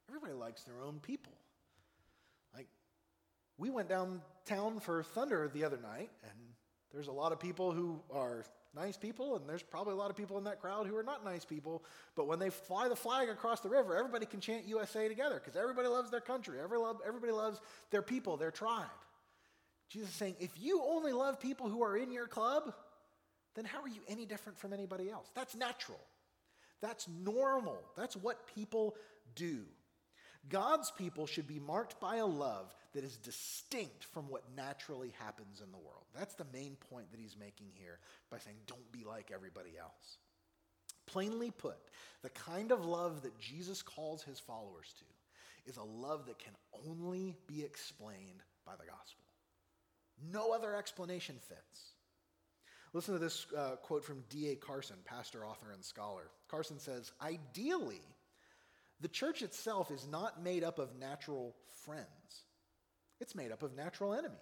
[0.09, 1.33] Everybody likes their own people.
[2.55, 2.69] Like,
[3.59, 6.39] we went downtown for Thunder the other night, and
[6.93, 10.17] there's a lot of people who are nice people, and there's probably a lot of
[10.17, 11.85] people in that crowd who are not nice people.
[12.15, 15.57] But when they fly the flag across the river, everybody can chant USA together because
[15.61, 16.59] everybody loves their country.
[16.61, 18.87] Everybody loves their people, their tribe.
[19.89, 22.73] Jesus is saying, if you only love people who are in your club,
[23.57, 25.29] then how are you any different from anybody else?
[25.35, 25.99] That's natural.
[26.81, 27.83] That's normal.
[27.97, 28.95] That's what people
[29.35, 29.65] do.
[30.49, 35.61] God's people should be marked by a love that is distinct from what naturally happens
[35.65, 36.07] in the world.
[36.17, 37.99] That's the main point that he's making here
[38.31, 40.19] by saying, don't be like everybody else.
[41.07, 41.79] Plainly put,
[42.23, 46.55] the kind of love that Jesus calls his followers to is a love that can
[46.87, 49.25] only be explained by the gospel.
[50.33, 51.93] No other explanation fits.
[52.93, 54.57] Listen to this uh, quote from D.A.
[54.57, 56.31] Carson, pastor, author, and scholar.
[56.49, 58.03] Carson says Ideally,
[59.01, 62.45] the church itself is not made up of natural friends,
[63.21, 64.39] it's made up of natural enemies.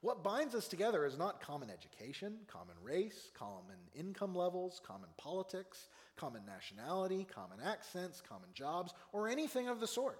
[0.00, 5.88] What binds us together is not common education, common race, common income levels, common politics,
[6.16, 10.18] common nationality, common accents, common jobs, or anything of the sort.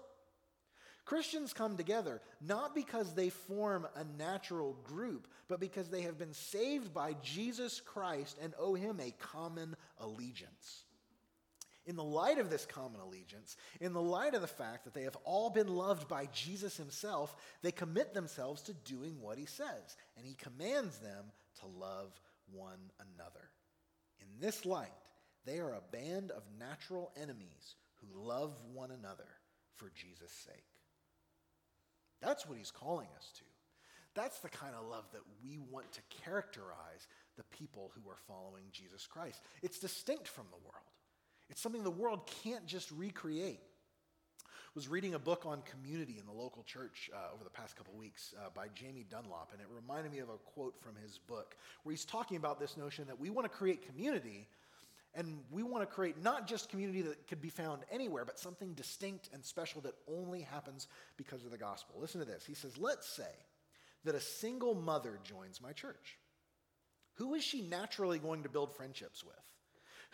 [1.03, 6.33] Christians come together not because they form a natural group, but because they have been
[6.33, 10.85] saved by Jesus Christ and owe him a common allegiance
[11.85, 15.03] in the light of this common allegiance, in the light of the fact that they
[15.03, 19.97] have all been loved by Jesus himself, they commit themselves to doing what he says,
[20.17, 21.25] and he commands them
[21.59, 22.19] to love
[22.51, 23.49] one another.
[24.19, 24.87] In this light,
[25.45, 29.27] they are a band of natural enemies who love one another
[29.75, 30.63] for Jesus' sake.
[32.21, 33.43] That's what he's calling us to.
[34.15, 38.65] That's the kind of love that we want to characterize the people who are following
[38.71, 39.41] Jesus Christ.
[39.61, 40.92] It's distinct from the world.
[41.53, 43.59] It's something the world can't just recreate.
[44.43, 47.75] I was reading a book on community in the local church uh, over the past
[47.75, 51.19] couple weeks uh, by Jamie Dunlop, and it reminded me of a quote from his
[51.19, 54.47] book where he's talking about this notion that we want to create community,
[55.13, 58.73] and we want to create not just community that could be found anywhere, but something
[58.73, 60.87] distinct and special that only happens
[61.17, 61.97] because of the gospel.
[61.99, 62.43] Listen to this.
[62.43, 63.29] He says, Let's say
[64.05, 66.17] that a single mother joins my church.
[67.17, 69.35] Who is she naturally going to build friendships with?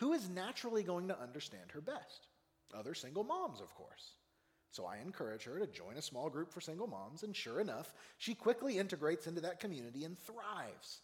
[0.00, 2.26] Who is naturally going to understand her best?
[2.74, 4.14] Other single moms, of course.
[4.70, 7.92] So I encourage her to join a small group for single moms, and sure enough,
[8.16, 11.00] she quickly integrates into that community and thrives.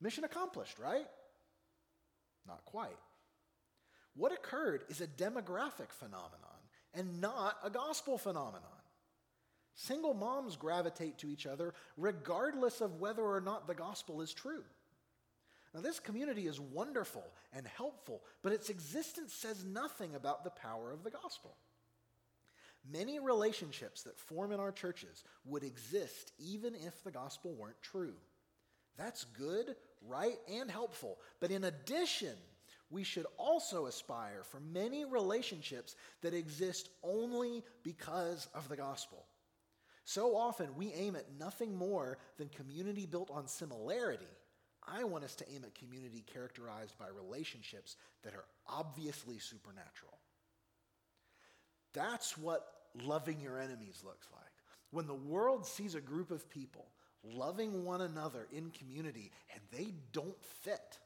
[0.00, 1.06] Mission accomplished, right?
[2.46, 2.98] Not quite.
[4.14, 6.40] What occurred is a demographic phenomenon
[6.94, 8.64] and not a gospel phenomenon.
[9.74, 14.64] Single moms gravitate to each other regardless of whether or not the gospel is true.
[15.74, 20.92] Now, this community is wonderful and helpful, but its existence says nothing about the power
[20.92, 21.56] of the gospel.
[22.90, 28.14] Many relationships that form in our churches would exist even if the gospel weren't true.
[28.98, 31.18] That's good, right, and helpful.
[31.40, 32.34] But in addition,
[32.90, 39.24] we should also aspire for many relationships that exist only because of the gospel.
[40.04, 44.26] So often we aim at nothing more than community built on similarity.
[44.86, 50.18] I want us to aim at community characterized by relationships that are obviously supernatural.
[51.92, 52.66] That's what
[53.04, 54.42] loving your enemies looks like.
[54.90, 56.86] When the world sees a group of people
[57.24, 60.98] loving one another in community and they don't fit,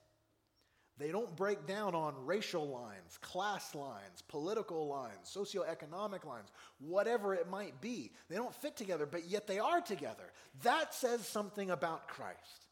[0.99, 7.51] they don't break down on racial lines, class lines, political lines, socioeconomic lines, whatever it
[7.51, 8.13] might be.
[8.31, 10.33] They don't fit together, but yet they are together.
[10.63, 12.66] That says something about Christ.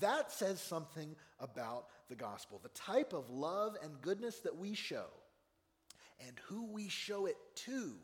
[0.00, 2.60] That says something about the gospel.
[2.62, 5.06] The type of love and goodness that we show
[6.26, 7.94] and who we show it to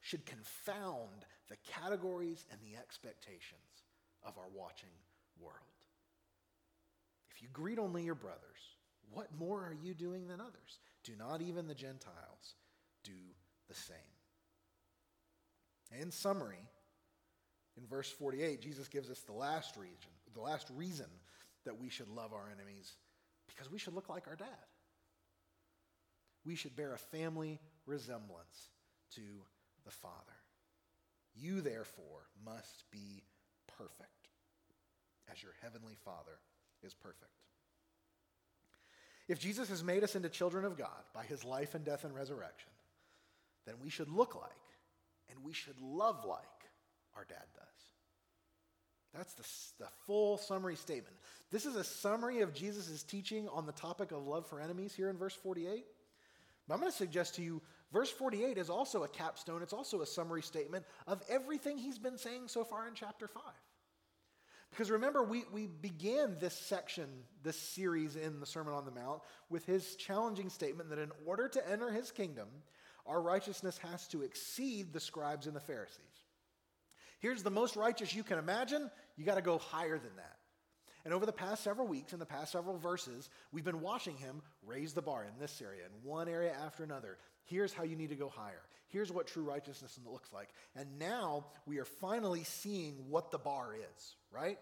[0.00, 3.84] should confound the categories and the expectations
[4.24, 4.88] of our watching
[5.40, 5.54] world.
[7.30, 8.40] If you greet only your brothers,
[9.12, 10.80] what more are you doing than others?
[11.04, 12.54] Do not even the Gentiles
[13.04, 13.12] do
[13.68, 13.96] the same?
[16.00, 16.68] In summary,
[17.76, 21.06] in verse 48, Jesus gives us the last reason, the last reason
[21.68, 22.94] that we should love our enemies
[23.46, 24.46] because we should look like our dad.
[26.46, 28.70] We should bear a family resemblance
[29.16, 29.20] to
[29.84, 30.14] the Father.
[31.34, 33.22] You, therefore, must be
[33.76, 34.30] perfect
[35.30, 36.38] as your heavenly Father
[36.82, 37.32] is perfect.
[39.28, 42.14] If Jesus has made us into children of God by his life and death and
[42.14, 42.70] resurrection,
[43.66, 44.50] then we should look like
[45.28, 46.40] and we should love like
[47.14, 47.67] our dad does.
[49.18, 51.16] That's the, the full summary statement.
[51.50, 55.10] This is a summary of Jesus' teaching on the topic of love for enemies here
[55.10, 55.84] in verse 48.
[56.68, 57.60] But I'm going to suggest to you,
[57.92, 62.16] verse 48 is also a capstone, it's also a summary statement of everything he's been
[62.16, 63.42] saying so far in chapter 5.
[64.70, 67.08] Because remember, we, we began this section,
[67.42, 71.48] this series in the Sermon on the Mount, with his challenging statement that in order
[71.48, 72.48] to enter his kingdom,
[73.04, 76.17] our righteousness has to exceed the scribes and the Pharisees.
[77.18, 80.36] Here's the most righteous you can imagine, you got to go higher than that.
[81.04, 84.42] And over the past several weeks, in the past several verses, we've been watching him
[84.66, 87.18] raise the bar in this area, in one area after another.
[87.44, 88.62] Here's how you need to go higher.
[88.88, 90.48] Here's what true righteousness looks like.
[90.76, 94.58] And now we are finally seeing what the bar is, right?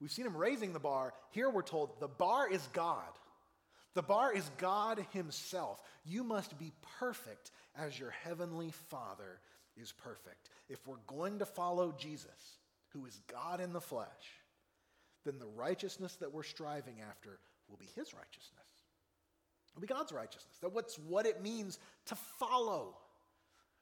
[0.00, 1.14] We've seen him raising the bar.
[1.30, 3.00] Here we're told the bar is God.
[3.94, 5.80] The bar is God Himself.
[6.04, 9.40] You must be perfect as your heavenly Father
[9.80, 10.50] is perfect.
[10.68, 12.58] If we're going to follow Jesus,
[12.88, 14.08] who is God in the flesh,
[15.24, 18.52] then the righteousness that we're striving after will be His righteousness.
[19.72, 20.56] It'll be God's righteousness.
[20.62, 22.96] That what's what it means to follow.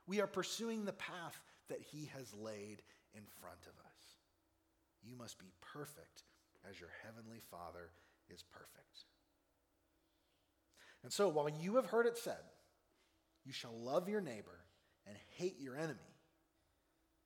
[0.06, 2.82] We are pursuing the path that He has laid
[3.14, 3.94] in front of us.
[5.06, 6.24] You must be perfect
[6.68, 7.90] as your heavenly Father
[8.32, 9.04] is perfect.
[11.02, 12.40] And so, while you have heard it said,
[13.44, 14.63] you shall love your neighbor
[15.06, 15.98] and hate your enemy,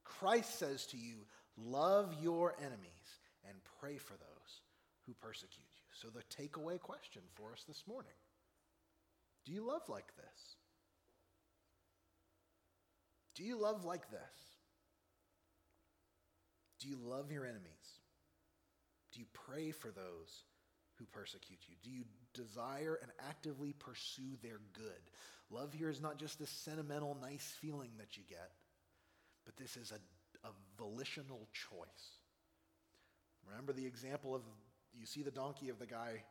[0.04, 4.62] Christ says to you, love your enemies and pray for those
[5.06, 5.84] who persecute you.
[6.00, 8.12] So, the takeaway question for us this morning
[9.44, 10.56] do you love like this?
[13.34, 14.20] Do you love like this?
[16.80, 17.62] Do you love your enemies?
[19.12, 20.44] Do you pray for those
[20.98, 21.74] who persecute you?
[21.82, 25.10] Do you desire and actively pursue their good?
[25.50, 28.50] Love here is not just this sentimental, nice feeling that you get,
[29.44, 32.18] but this is a, a volitional choice.
[33.48, 34.42] Remember the example of
[34.98, 36.22] you see the donkey of the guy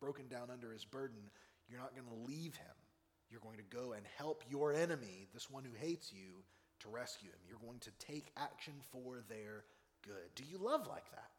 [0.00, 1.18] broken down under his burden.
[1.68, 2.76] You're not going to leave him.
[3.30, 6.42] You're going to go and help your enemy, this one who hates you,
[6.80, 7.38] to rescue him.
[7.46, 9.64] You're going to take action for their
[10.02, 10.34] good.
[10.34, 11.30] Do you love like that?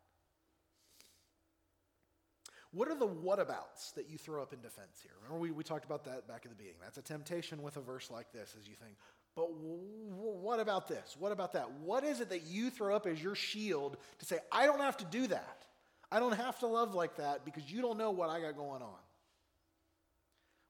[2.71, 5.11] What are the whatabouts that you throw up in defense here?
[5.23, 6.77] Remember, we, we talked about that back at the beginning.
[6.81, 8.95] That's a temptation with a verse like this as you think,
[9.35, 9.79] but w-
[10.11, 11.15] what about this?
[11.17, 11.71] What about that?
[11.83, 14.97] What is it that you throw up as your shield to say, I don't have
[14.97, 15.65] to do that?
[16.11, 18.81] I don't have to love like that because you don't know what I got going
[18.81, 18.99] on.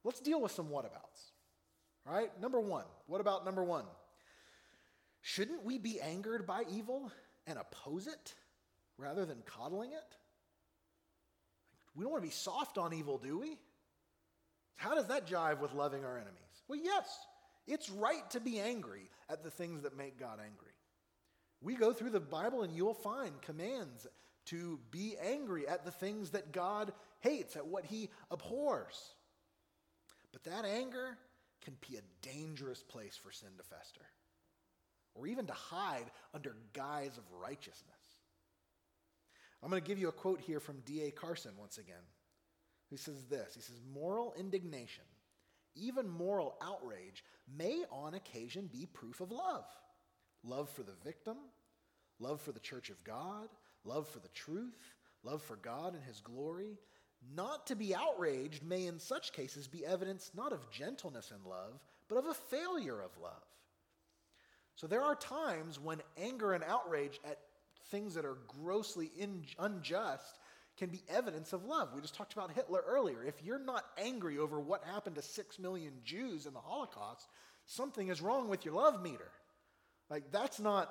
[0.04, 1.32] Let's deal with some whatabouts.
[2.06, 2.86] Right, number one.
[3.08, 3.86] What about number one?
[5.22, 7.12] Shouldn't we be angered by evil
[7.46, 8.34] and oppose it
[8.98, 10.16] rather than coddling it?
[12.00, 13.58] We don't want to be soft on evil, do we?
[14.78, 16.64] How does that jive with loving our enemies?
[16.70, 17.06] Well, yes,
[17.68, 20.72] it's right to be angry at the things that make God angry.
[21.62, 24.08] We go through the Bible and you'll find commands
[24.46, 29.14] to be angry at the things that God hates, at what he abhors.
[30.32, 31.18] But that anger
[31.66, 34.06] can be a dangerous place for sin to fester,
[35.16, 37.99] or even to hide under guise of righteousness.
[39.62, 41.12] I'm going to give you a quote here from D.A.
[41.12, 41.96] Carson once again.
[42.90, 45.04] He says this He says, Moral indignation,
[45.76, 47.24] even moral outrage,
[47.58, 49.66] may on occasion be proof of love
[50.44, 51.36] love for the victim,
[52.20, 53.50] love for the church of God,
[53.84, 56.78] love for the truth, love for God and his glory.
[57.36, 61.80] Not to be outraged may in such cases be evidence not of gentleness and love,
[62.08, 63.44] but of a failure of love.
[64.76, 67.40] So there are times when anger and outrage at
[67.90, 70.40] things that are grossly in, unjust
[70.78, 71.90] can be evidence of love.
[71.94, 73.24] We just talked about Hitler earlier.
[73.24, 77.28] If you're not angry over what happened to six million Jews in the Holocaust,
[77.66, 79.30] something is wrong with your love meter.
[80.10, 80.90] Like, that's not,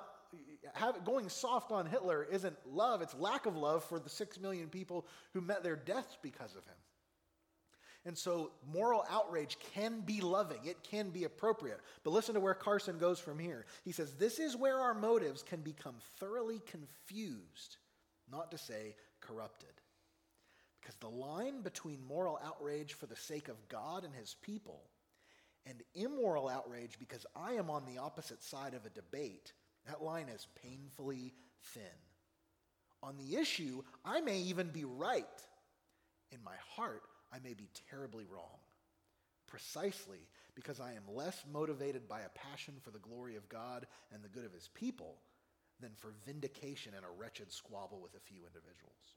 [0.75, 4.67] have, going soft on Hitler isn't love, it's lack of love for the six million
[4.67, 6.77] people who met their deaths because of him.
[8.09, 11.79] And so moral outrage can be loving, it can be appropriate.
[12.03, 13.67] But listen to where Carson goes from here.
[13.85, 17.77] He says, This is where our motives can become thoroughly confused,
[18.31, 19.69] not to say corrupted.
[20.81, 24.81] Because the line between moral outrage for the sake of God and his people
[25.67, 29.53] and immoral outrage because I am on the opposite side of a debate,
[29.85, 31.83] that line is painfully thin.
[33.03, 35.25] On the issue, I may even be right.
[36.31, 37.03] In my heart,
[37.33, 38.59] I may be terribly wrong.
[39.47, 44.23] Precisely because I am less motivated by a passion for the glory of God and
[44.23, 45.15] the good of his people
[45.79, 49.15] than for vindication and a wretched squabble with a few individuals.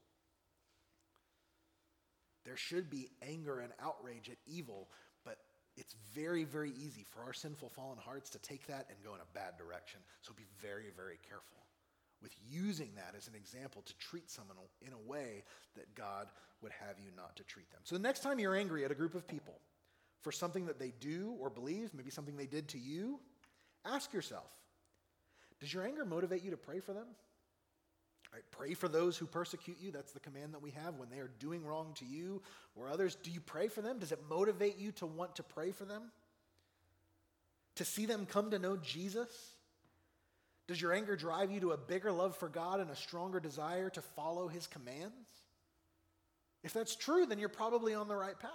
[2.45, 4.89] There should be anger and outrage at evil,
[5.23, 5.37] but
[5.77, 9.21] it's very, very easy for our sinful, fallen hearts to take that and go in
[9.21, 9.99] a bad direction.
[10.21, 11.63] So be very, very careful
[12.23, 15.43] with using that as an example to treat someone in a way
[15.75, 16.27] that God
[16.61, 17.81] would have you not to treat them.
[17.83, 19.59] So the next time you're angry at a group of people
[20.21, 23.19] for something that they do or believe, maybe something they did to you,
[23.85, 24.49] ask yourself
[25.59, 27.05] Does your anger motivate you to pray for them?
[28.33, 29.91] Right, pray for those who persecute you.
[29.91, 32.41] That's the command that we have when they are doing wrong to you
[32.75, 33.15] or others.
[33.21, 33.99] Do you pray for them?
[33.99, 36.01] Does it motivate you to want to pray for them?
[37.75, 39.29] To see them come to know Jesus?
[40.67, 43.89] Does your anger drive you to a bigger love for God and a stronger desire
[43.91, 45.13] to follow his commands?
[46.63, 48.51] If that's true, then you're probably on the right path.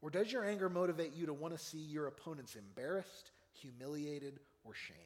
[0.00, 4.74] Or does your anger motivate you to want to see your opponents embarrassed, humiliated, or
[4.74, 4.98] shamed?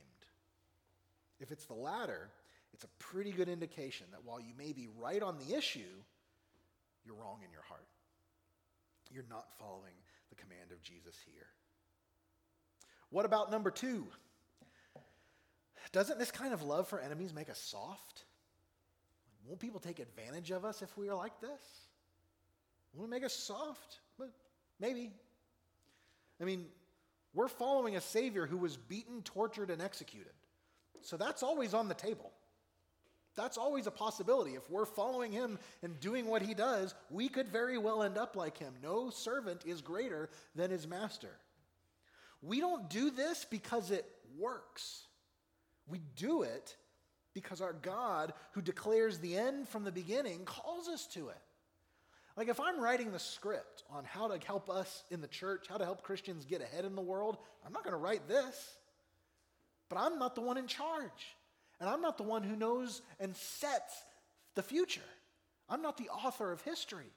[1.39, 2.31] If it's the latter,
[2.73, 5.81] it's a pretty good indication that while you may be right on the issue,
[7.05, 7.87] you're wrong in your heart.
[9.11, 9.95] You're not following
[10.31, 11.47] the command of Jesus here.
[13.11, 14.07] What about number two?
[15.93, 18.25] Doesn't this kind of love for enemies make us soft?
[19.47, 21.81] Won't people take advantage of us if we are like this?
[22.95, 24.01] Won't it make us soft?
[24.81, 25.13] Maybe.
[26.41, 26.67] I mean,
[27.35, 30.33] we're following a Savior who was beaten, tortured, and executed.
[31.03, 32.33] So that's always on the table.
[33.37, 34.55] That's always a possibility.
[34.55, 38.35] If we're following him and doing what he does, we could very well end up
[38.35, 38.73] like him.
[38.83, 41.31] No servant is greater than his master.
[42.43, 44.07] We don't do this because it
[44.39, 45.06] works.
[45.89, 46.77] We do it
[47.35, 51.39] because our God, who declares the end from the beginning, calls us to it.
[52.37, 55.79] Like if I'm writing the script on how to help us in the church, how
[55.79, 58.77] to help Christians get ahead in the world, I'm not going to write this.
[59.89, 61.37] But I'm not the one in charge.
[61.81, 63.95] And I'm not the one who knows and sets
[64.55, 65.01] the future.
[65.69, 67.13] I'm not the author of history.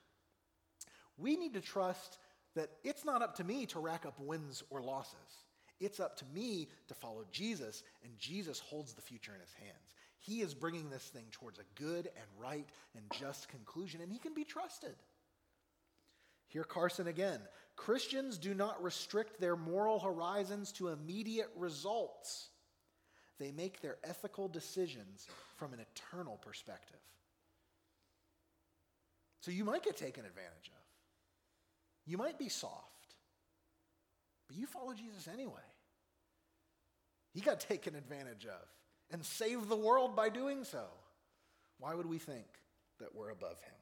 [1.17, 2.17] We need to trust
[2.55, 5.15] that it's not up to me to rack up wins or losses.
[5.79, 9.93] It's up to me to follow Jesus, and Jesus holds the future in his hands.
[10.19, 14.19] He is bringing this thing towards a good and right and just conclusion, and he
[14.19, 14.95] can be trusted.
[16.47, 17.39] Here, Carson again
[17.75, 22.49] Christians do not restrict their moral horizons to immediate results,
[23.39, 26.99] they make their ethical decisions from an eternal perspective.
[29.39, 30.83] So you might get taken advantage of,
[32.05, 32.98] you might be soft.
[34.49, 35.53] But you follow Jesus anyway.
[37.33, 38.67] He got taken advantage of
[39.11, 40.83] and saved the world by doing so.
[41.79, 42.45] Why would we think
[42.99, 43.73] that we're above him?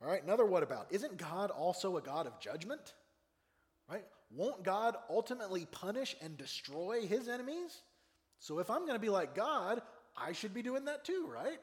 [0.00, 0.86] All right, another what about?
[0.90, 2.94] Isn't God also a God of judgment?
[3.90, 4.04] Right?
[4.34, 7.82] won't God ultimately punish and destroy his enemies?
[8.38, 9.80] So if I'm going to be like God,
[10.16, 11.60] I should be doing that too, right?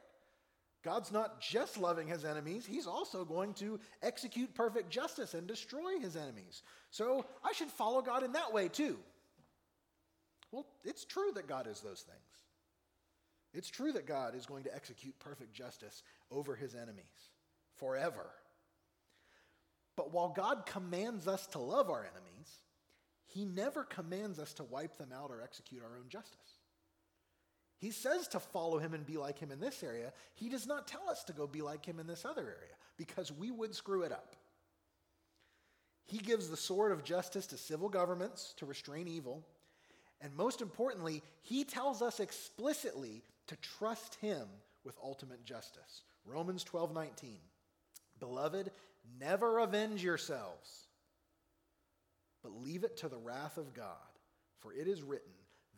[0.84, 6.00] God's not just loving his enemies, he's also going to execute perfect justice and destroy
[6.00, 6.64] his enemies.
[6.90, 8.98] So I should follow God in that way too.
[10.52, 12.20] Well, it's true that God is those things.
[13.54, 17.30] It's true that God is going to execute perfect justice over his enemies
[17.78, 18.30] forever.
[19.96, 22.50] But while God commands us to love our enemies,
[23.28, 26.61] he never commands us to wipe them out or execute our own justice.
[27.82, 30.14] He says to follow him and be like him in this area.
[30.36, 33.32] He does not tell us to go be like him in this other area because
[33.32, 34.36] we would screw it up.
[36.06, 39.44] He gives the sword of justice to civil governments to restrain evil.
[40.22, 44.48] And most importantly, he tells us explicitly to trust him
[44.86, 46.04] with ultimate justice.
[46.24, 47.38] Romans 12 19.
[48.20, 48.70] Beloved,
[49.20, 50.86] never avenge yourselves,
[52.44, 53.96] but leave it to the wrath of God,
[54.60, 55.32] for it is written,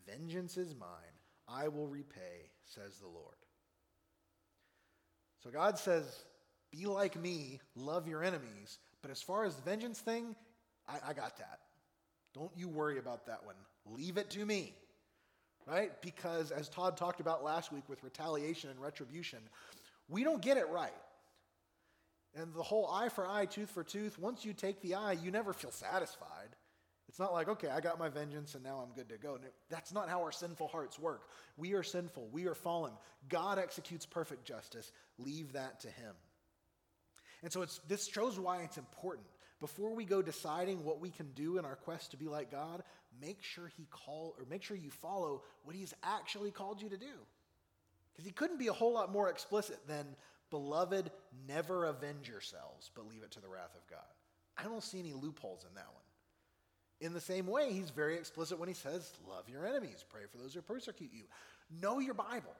[0.05, 1.12] Vengeance is mine
[1.47, 3.35] I will repay, says the Lord.
[5.43, 6.23] So God says,
[6.71, 8.79] Be like me, love your enemies.
[9.01, 10.35] But as far as the vengeance thing,
[10.87, 11.59] I, I got that.
[12.33, 13.55] Don't you worry about that one.
[13.85, 14.73] Leave it to me.
[15.67, 15.91] Right?
[16.01, 19.39] Because as Todd talked about last week with retaliation and retribution,
[20.09, 20.91] we don't get it right.
[22.35, 25.31] And the whole eye for eye, tooth for tooth, once you take the eye, you
[25.31, 26.42] never feel satisfied.
[27.13, 29.37] It's not like, okay, I got my vengeance and now I'm good to go.
[29.69, 31.27] That's not how our sinful hearts work.
[31.57, 32.91] We are sinful, we are fallen.
[33.29, 34.91] God executes perfect justice.
[35.19, 36.15] Leave that to Him.
[37.43, 39.27] And so it's, this shows why it's important.
[39.59, 42.81] Before we go deciding what we can do in our quest to be like God,
[43.21, 46.97] make sure He call or make sure you follow what He's actually called you to
[46.97, 47.13] do.
[48.11, 50.15] Because He couldn't be a whole lot more explicit than,
[50.49, 51.11] beloved,
[51.47, 53.99] never avenge yourselves, but leave it to the wrath of God.
[54.57, 56.02] I don't see any loopholes in that one.
[57.01, 60.37] In the same way, he's very explicit when he says, Love your enemies, pray for
[60.37, 61.23] those who persecute you.
[61.81, 62.55] Know your Bible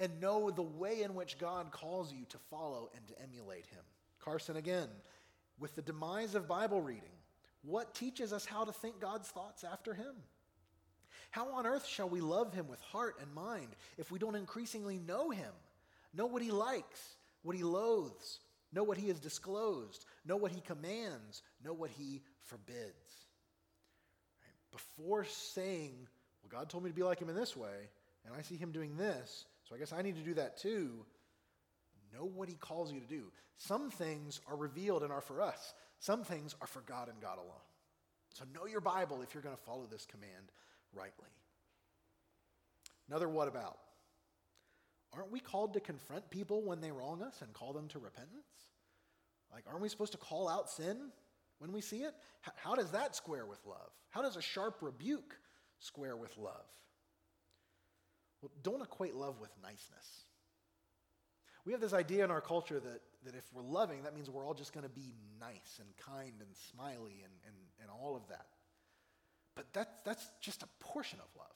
[0.00, 3.82] and know the way in which God calls you to follow and to emulate him.
[4.20, 4.88] Carson again,
[5.58, 7.02] with the demise of Bible reading,
[7.62, 10.14] what teaches us how to think God's thoughts after him?
[11.30, 14.98] How on earth shall we love him with heart and mind if we don't increasingly
[14.98, 15.52] know him?
[16.12, 18.40] Know what he likes, what he loathes,
[18.72, 23.23] know what he has disclosed, know what he commands, know what he forbids
[24.74, 25.92] before saying,
[26.42, 27.88] well, God told me to be like him in this way,
[28.26, 31.06] and I see him doing this, so I guess I need to do that too.
[32.12, 33.30] Know what he calls you to do.
[33.56, 37.38] Some things are revealed and are for us, some things are for God and God
[37.38, 37.64] alone.
[38.34, 40.50] So know your Bible if you're going to follow this command
[40.92, 41.28] rightly.
[43.08, 43.78] Another what about?
[45.12, 48.42] Aren't we called to confront people when they wrong us and call them to repentance?
[49.52, 50.96] Like, aren't we supposed to call out sin
[51.64, 52.12] when we see it?
[52.56, 53.88] How does that square with love?
[54.10, 55.34] How does a sharp rebuke
[55.78, 56.66] square with love?
[58.42, 60.26] Well, don't equate love with niceness.
[61.64, 64.46] We have this idea in our culture that, that if we're loving, that means we're
[64.46, 68.28] all just going to be nice and kind and smiley and, and, and all of
[68.28, 68.44] that.
[69.56, 71.46] But that's, that's just a portion of love.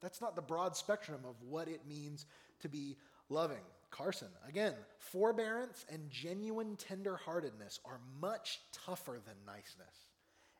[0.00, 2.26] That's not the broad spectrum of what it means
[2.60, 2.96] to be
[3.28, 3.64] loving.
[3.92, 10.08] Carson, again, forbearance and genuine tenderheartedness are much tougher than niceness.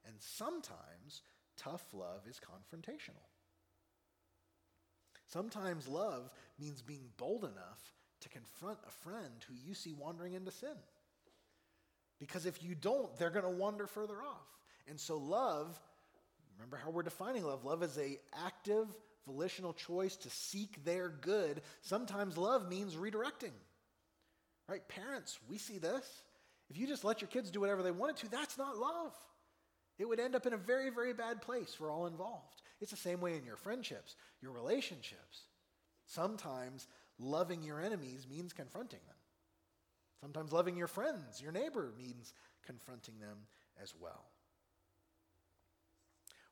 [0.07, 1.23] And sometimes
[1.57, 3.27] tough love is confrontational.
[5.27, 6.31] Sometimes love
[6.61, 10.77] means being bold enough to confront a friend who you see wandering into sin.
[12.21, 14.47] Because if you don't, they're going to wander further off.
[14.89, 15.81] And so love,
[16.57, 17.65] remember how we're defining love.
[17.65, 18.87] Love is a active
[19.27, 21.63] volitional choice to seek their good.
[21.81, 23.53] Sometimes love means redirecting.
[24.69, 24.87] Right?
[24.89, 26.07] Parents, we see this.
[26.71, 29.13] If you just let your kids do whatever they wanted to, that's not love.
[29.99, 32.63] It would end up in a very, very bad place for all involved.
[32.81, 35.43] It's the same way in your friendships, your relationships.
[36.07, 39.17] Sometimes loving your enemies means confronting them.
[40.21, 42.33] Sometimes loving your friends, your neighbor, means
[42.65, 43.39] confronting them
[43.83, 44.25] as well.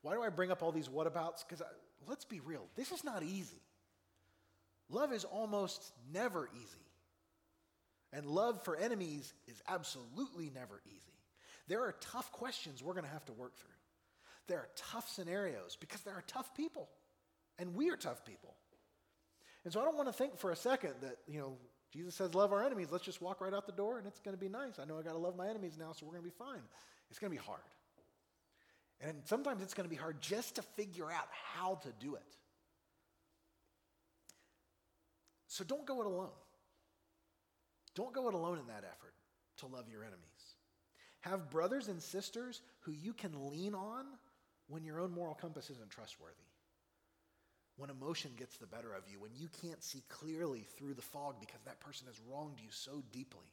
[0.03, 1.45] Why do I bring up all these whatabouts?
[1.47, 1.63] Because
[2.07, 3.61] let's be real, this is not easy.
[4.89, 6.87] Love is almost never easy.
[8.13, 11.15] And love for enemies is absolutely never easy.
[11.69, 13.71] There are tough questions we're going to have to work through.
[14.49, 16.89] There are tough scenarios because there are tough people,
[17.59, 18.55] and we are tough people.
[19.65, 21.53] And so I don't want to think for a second that, you know,
[21.93, 22.89] Jesus says, love our enemies.
[22.91, 24.79] Let's just walk right out the door and it's going to be nice.
[24.79, 26.63] I know I got to love my enemies now, so we're going to be fine.
[27.11, 27.61] It's going to be hard.
[29.01, 32.37] And sometimes it's going to be hard just to figure out how to do it.
[35.49, 36.31] So don't go it alone.
[37.95, 39.15] Don't go it alone in that effort
[39.59, 40.21] to love your enemies.
[41.21, 44.05] Have brothers and sisters who you can lean on
[44.69, 46.37] when your own moral compass isn't trustworthy.
[47.77, 51.37] When emotion gets the better of you, when you can't see clearly through the fog
[51.41, 53.47] because that person has wronged you so deeply.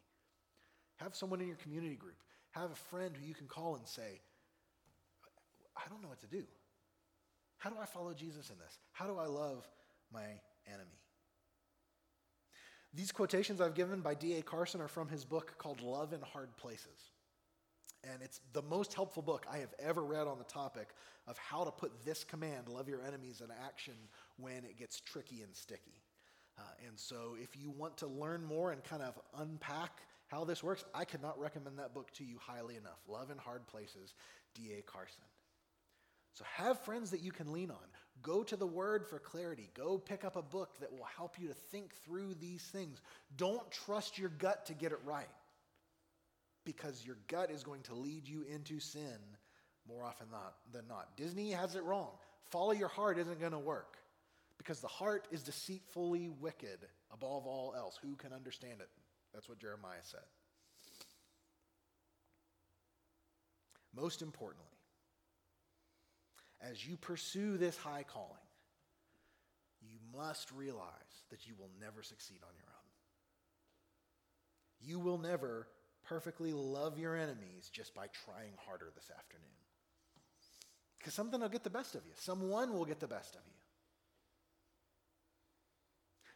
[0.97, 2.17] Have someone in your community group.
[2.51, 4.19] Have a friend who you can call and say,
[5.77, 6.43] I don't know what to do.
[7.57, 8.79] How do I follow Jesus in this?
[8.91, 9.67] How do I love
[10.13, 10.25] my
[10.67, 10.99] enemy?
[12.93, 14.41] These quotations I've given by D.A.
[14.41, 17.11] Carson are from his book called Love in Hard Places.
[18.03, 20.89] And it's the most helpful book I have ever read on the topic
[21.27, 23.93] of how to put this command, love your enemies, in action
[24.37, 26.01] when it gets tricky and sticky.
[26.57, 30.63] Uh, and so, if you want to learn more and kind of unpack how this
[30.63, 32.99] works, I cannot recommend that book to you highly enough.
[33.07, 34.15] Love in Hard Places,
[34.55, 34.81] D.A.
[34.81, 35.23] Carson.
[36.37, 37.77] So, have friends that you can lean on.
[38.21, 39.71] Go to the Word for clarity.
[39.73, 43.01] Go pick up a book that will help you to think through these things.
[43.37, 45.25] Don't trust your gut to get it right
[46.63, 49.17] because your gut is going to lead you into sin
[49.87, 50.27] more often
[50.71, 51.17] than not.
[51.17, 52.11] Disney has it wrong.
[52.51, 53.97] Follow your heart isn't going to work
[54.59, 57.97] because the heart is deceitfully wicked above all else.
[58.03, 58.89] Who can understand it?
[59.33, 60.19] That's what Jeremiah said.
[63.95, 64.76] Most importantly,
[66.61, 68.35] as you pursue this high calling,
[69.81, 72.87] you must realize that you will never succeed on your own.
[74.79, 75.67] You will never
[76.05, 79.43] perfectly love your enemies just by trying harder this afternoon.
[80.97, 83.53] Because something will get the best of you, someone will get the best of you.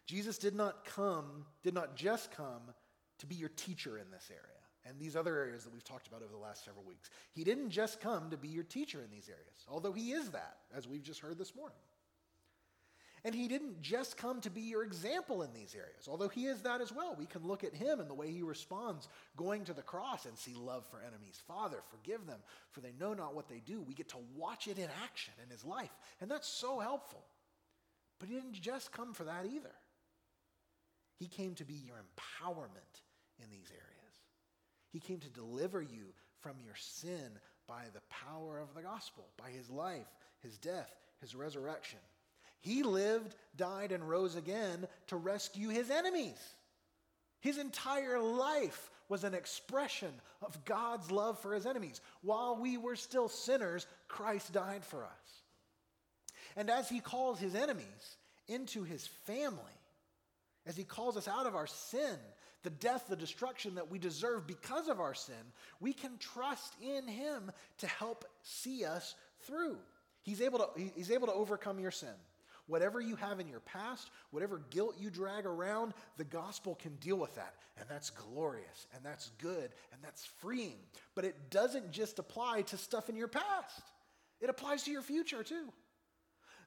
[0.05, 2.73] Jesus did not come, did not just come
[3.19, 6.23] to be your teacher in this area and these other areas that we've talked about
[6.23, 7.09] over the last several weeks.
[7.33, 10.57] He didn't just come to be your teacher in these areas, although he is that,
[10.75, 11.77] as we've just heard this morning.
[13.23, 16.61] And he didn't just come to be your example in these areas, although he is
[16.61, 17.15] that as well.
[17.17, 19.07] We can look at him and the way he responds
[19.37, 21.39] going to the cross and see love for enemies.
[21.47, 22.39] Father, forgive them,
[22.71, 23.79] for they know not what they do.
[23.81, 27.23] We get to watch it in action in his life, and that's so helpful.
[28.19, 29.75] But he didn't just come for that either.
[31.19, 33.03] He came to be your empowerment
[33.37, 33.90] in these areas.
[34.91, 39.49] He came to deliver you from your sin by the power of the gospel, by
[39.49, 40.07] his life,
[40.41, 41.99] his death, his resurrection.
[42.59, 46.39] He lived, died, and rose again to rescue his enemies.
[47.39, 50.11] His entire life was an expression
[50.41, 52.01] of God's love for his enemies.
[52.21, 55.11] While we were still sinners, Christ died for us.
[56.55, 58.17] And as he calls his enemies
[58.47, 59.57] into his family,
[60.65, 62.17] as he calls us out of our sin,
[62.63, 65.35] the death, the destruction that we deserve because of our sin,
[65.79, 69.77] we can trust in him to help see us through.
[70.23, 72.13] He's able to, he's able to overcome your sin.
[72.67, 77.17] Whatever you have in your past, whatever guilt you drag around, the gospel can deal
[77.17, 77.55] with that.
[77.77, 80.77] And that's glorious, and that's good, and that's freeing.
[81.15, 83.81] But it doesn't just apply to stuff in your past,
[84.39, 85.71] it applies to your future too.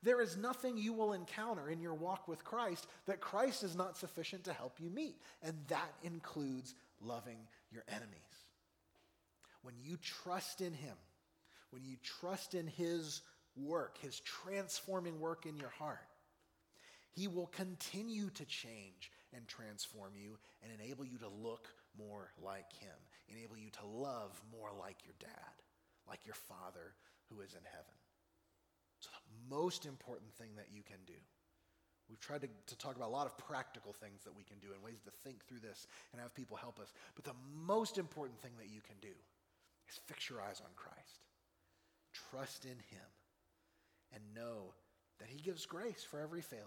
[0.05, 3.97] There is nothing you will encounter in your walk with Christ that Christ is not
[3.97, 5.17] sufficient to help you meet.
[5.43, 7.39] And that includes loving
[7.73, 8.09] your enemies.
[9.63, 10.95] When you trust in Him,
[11.71, 13.23] when you trust in His
[13.57, 15.99] work, his transforming work in your heart.
[17.13, 22.73] He will continue to change and transform you and enable you to look more like
[22.81, 22.97] him,
[23.29, 25.55] enable you to love more like your dad,
[26.09, 26.95] like your father
[27.31, 27.95] who is in heaven.
[29.51, 31.19] Most important thing that you can do.
[32.09, 34.69] We've tried to, to talk about a lot of practical things that we can do
[34.75, 36.93] and ways to think through this and have people help us.
[37.15, 37.37] But the
[37.67, 39.15] most important thing that you can do
[39.89, 41.25] is fix your eyes on Christ.
[42.31, 43.09] Trust in Him
[44.13, 44.75] and know
[45.19, 46.65] that He gives grace for every failure.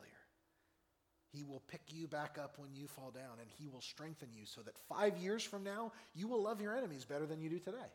[1.31, 4.45] He will pick you back up when you fall down, and He will strengthen you
[4.45, 7.59] so that five years from now, you will love your enemies better than you do
[7.59, 7.91] today.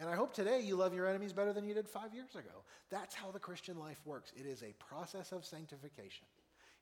[0.00, 2.64] And I hope today you love your enemies better than you did five years ago.
[2.90, 4.32] That's how the Christian life works.
[4.34, 6.26] It is a process of sanctification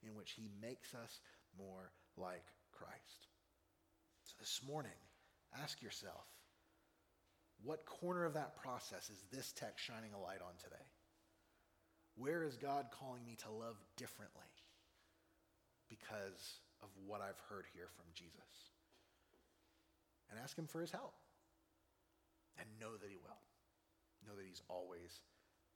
[0.07, 1.19] in which He makes us
[1.57, 3.27] more like Christ.
[4.23, 4.95] So this morning,
[5.61, 6.23] ask yourself
[7.61, 10.85] what corner of that process is this text shining a light on today?
[12.15, 14.47] Where is God calling me to love differently
[15.89, 18.71] because of what I've heard here from Jesus?
[20.31, 21.15] And ask Him for His help.
[22.59, 23.39] And know that He will.
[24.27, 25.23] Know that He's always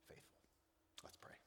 [0.08, 0.44] faithful.
[1.04, 1.43] Let's pray.